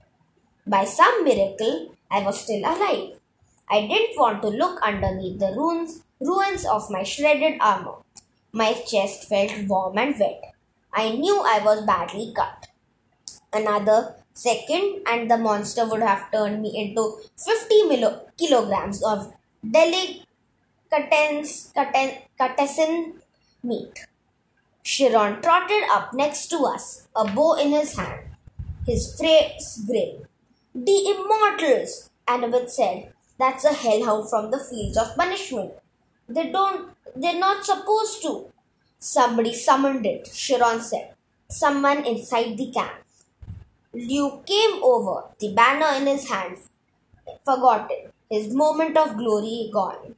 By 0.68 0.86
some 0.86 1.24
miracle, 1.24 1.96
I 2.12 2.22
was 2.24 2.42
still 2.42 2.60
alive. 2.60 3.20
I 3.70 3.82
didn't 3.88 4.18
want 4.18 4.42
to 4.42 4.50
look 4.50 4.82
underneath 4.82 5.40
the 5.40 5.54
ruins, 5.56 6.04
ruins 6.20 6.66
of 6.66 6.90
my 6.90 7.04
shredded 7.04 7.60
armor. 7.62 7.96
My 8.52 8.74
chest 8.74 9.30
felt 9.30 9.52
warm 9.68 9.98
and 9.98 10.20
wet. 10.20 10.54
I 10.94 11.12
knew 11.12 11.42
I 11.42 11.60
was 11.64 11.86
badly 11.86 12.34
cut. 12.36 12.68
Another 13.52 14.16
second, 14.34 15.02
and 15.08 15.30
the 15.30 15.38
monster 15.38 15.86
would 15.88 16.02
have 16.02 16.32
turned 16.32 16.62
me 16.62 16.76
into 16.76 17.20
50 17.38 17.84
milo- 17.84 18.28
kilograms 18.38 19.04
of 19.04 19.34
delicatessen 19.64 20.24
meat. 23.64 24.06
Chiron 24.84 25.42
trotted 25.42 25.84
up 25.90 26.14
next 26.14 26.48
to 26.48 26.58
us, 26.66 27.08
a 27.16 27.26
bow 27.26 27.54
in 27.54 27.72
his 27.72 27.96
hand. 27.96 28.20
His 28.86 29.16
face 29.20 29.82
grinned. 29.88 30.26
Di 30.76 31.14
immortales, 31.14 32.10
Annabeth 32.28 32.70
said. 32.70 33.13
That's 33.38 33.66
a 33.66 33.74
hellhound 33.74 34.30
from 34.30 34.52
the 34.52 34.60
fields 34.60 34.98
of 34.98 35.16
punishment. 35.16 35.74
They 36.30 36.52
don't, 36.52 36.92
they're 37.16 37.40
not 37.40 37.66
supposed 37.66 38.22
to. 38.24 38.52
Somebody 39.00 39.54
summoned 39.54 40.06
it, 40.06 40.32
Chiron 40.34 40.80
said. 40.80 41.14
Someone 41.50 42.06
inside 42.06 42.58
the 42.58 42.72
camp. 42.72 43.04
Luke 43.94 44.46
came 44.46 44.82
over, 44.82 45.26
the 45.40 45.54
banner 45.54 45.98
in 46.00 46.08
his 46.08 46.28
hand, 46.30 46.58
forgotten, 47.46 48.12
his 48.30 48.54
moment 48.54 48.98
of 48.98 49.18
glory 49.18 49.70
gone. 49.72 50.16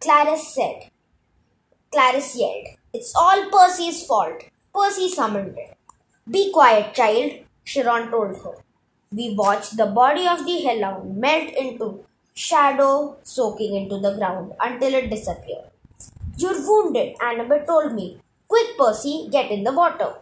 Clarisse 0.00 0.52
said, 0.54 0.90
Clarisse 1.92 2.36
yelled, 2.36 2.76
It's 2.92 3.14
all 3.16 3.48
Percy's 3.50 4.04
fault. 4.04 4.42
Percy 4.74 5.08
summoned 5.08 5.56
it. 5.56 5.76
Be 6.30 6.52
quiet, 6.52 6.94
child, 6.94 7.32
Chiron 7.64 8.10
told 8.10 8.36
her. 8.36 8.56
We 9.12 9.34
watched 9.34 9.76
the 9.76 9.86
body 9.86 10.26
of 10.26 10.44
the 10.44 10.60
hellhound 10.62 11.16
melt 11.16 11.54
into 11.54 12.04
shadow, 12.34 13.16
soaking 13.22 13.74
into 13.76 13.98
the 13.98 14.14
ground 14.16 14.52
until 14.60 14.94
it 14.94 15.10
disappeared. 15.10 15.70
You're 16.36 16.60
wounded, 16.66 17.16
Annabeth 17.18 17.66
told 17.66 17.94
me. 17.94 18.20
Quick, 18.48 18.76
Percy, 18.78 19.28
get 19.30 19.50
in 19.50 19.64
the 19.64 19.72
water. 19.72 20.14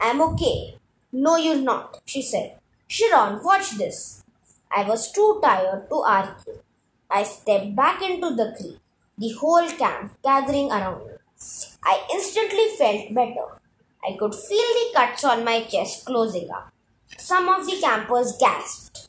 I'm 0.00 0.20
okay. 0.20 0.76
No, 1.12 1.36
you're 1.36 1.56
not, 1.56 2.00
she 2.04 2.22
said. 2.22 2.58
Chiron, 2.88 3.42
watch 3.42 3.70
this. 3.78 4.22
I 4.70 4.84
was 4.84 5.10
too 5.10 5.40
tired 5.42 5.88
to 5.88 5.96
argue. 5.96 6.58
I 7.10 7.22
stepped 7.22 7.74
back 7.74 8.02
into 8.02 8.34
the 8.34 8.54
creek, 8.58 8.78
the 9.16 9.32
whole 9.32 9.68
camp 9.70 10.12
gathering 10.22 10.70
around 10.70 11.06
me. 11.06 11.14
I 11.82 12.06
instantly 12.12 12.68
felt 12.76 13.14
better. 13.14 13.60
I 14.06 14.16
could 14.16 14.34
feel 14.34 14.58
the 14.58 14.90
cuts 14.94 15.24
on 15.24 15.44
my 15.44 15.62
chest 15.62 16.04
closing 16.04 16.50
up. 16.50 16.72
Some 17.16 17.48
of 17.48 17.66
the 17.66 17.80
campers 17.80 18.36
gasped. 18.38 19.05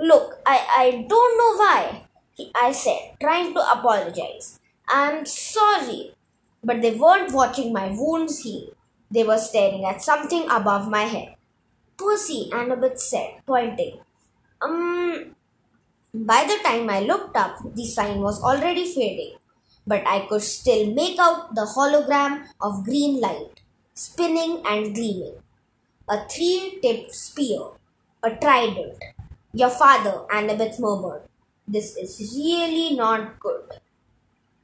Look, 0.00 0.40
I, 0.46 0.56
I 0.78 1.06
don't 1.06 1.36
know 1.36 1.52
why, 1.60 2.08
I 2.54 2.72
said, 2.72 3.16
trying 3.20 3.52
to 3.52 3.60
apologize. 3.60 4.58
I'm 4.88 5.26
sorry. 5.26 6.14
But 6.64 6.80
they 6.80 6.94
weren't 6.94 7.34
watching 7.34 7.70
my 7.70 7.88
wounds 7.90 8.40
heal. 8.40 8.72
They 9.10 9.24
were 9.24 9.36
staring 9.36 9.84
at 9.84 10.00
something 10.00 10.48
above 10.50 10.88
my 10.88 11.02
head. 11.02 11.34
Percy, 11.98 12.48
Annabeth 12.50 12.98
said, 12.98 13.42
pointing. 13.46 14.00
Um, 14.62 15.36
by 16.14 16.44
the 16.44 16.58
time 16.66 16.88
I 16.88 17.00
looked 17.00 17.36
up, 17.36 17.58
the 17.74 17.84
sign 17.84 18.20
was 18.20 18.42
already 18.42 18.86
fading, 18.86 19.36
but 19.86 20.02
I 20.06 20.26
could 20.26 20.42
still 20.42 20.94
make 20.94 21.18
out 21.18 21.54
the 21.54 21.68
hologram 21.76 22.46
of 22.60 22.84
green 22.84 23.20
light, 23.20 23.60
spinning 23.92 24.62
and 24.66 24.94
gleaming. 24.94 25.36
A 26.08 26.26
three 26.26 26.78
tipped 26.80 27.14
spear, 27.14 27.72
a 28.22 28.30
trident. 28.30 28.96
Your 29.52 29.70
father, 29.70 30.26
Annabeth 30.30 30.78
murmured. 30.78 31.22
This 31.66 31.96
is 31.96 32.20
really 32.36 32.94
not 32.96 33.40
good. 33.40 33.80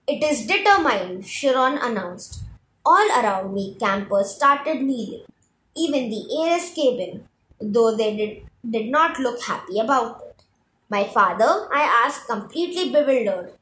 It 0.06 0.22
is 0.22 0.46
determined, 0.46 1.26
Chiron 1.26 1.78
announced. 1.78 2.44
All 2.84 3.08
around 3.10 3.52
me, 3.52 3.76
campers 3.80 4.36
started 4.36 4.82
kneeling. 4.82 5.24
Even 5.76 6.08
the 6.08 6.24
Ares 6.38 6.70
cabin, 6.70 7.28
though 7.60 7.96
they 7.96 8.16
did, 8.16 8.42
did 8.70 8.88
not 8.88 9.18
look 9.18 9.42
happy 9.42 9.80
about 9.80 10.22
it. 10.22 10.44
My 10.88 11.02
father, 11.02 11.68
I 11.72 12.04
asked, 12.06 12.28
completely 12.28 12.90
bewildered. 12.90 13.54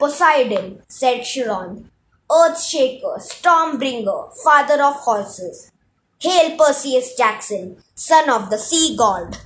Poseidon, 0.00 0.82
said 0.88 1.22
Chiron, 1.22 1.90
Earth 2.28 2.60
Shaker, 2.60 3.18
Stormbringer, 3.18 4.34
father 4.42 4.82
of 4.82 4.94
horses. 4.96 5.70
Hail 6.18 6.56
Perseus 6.56 7.14
Jackson, 7.16 7.76
son 7.94 8.28
of 8.28 8.50
the 8.50 8.58
sea 8.58 8.96
god. 8.96 9.38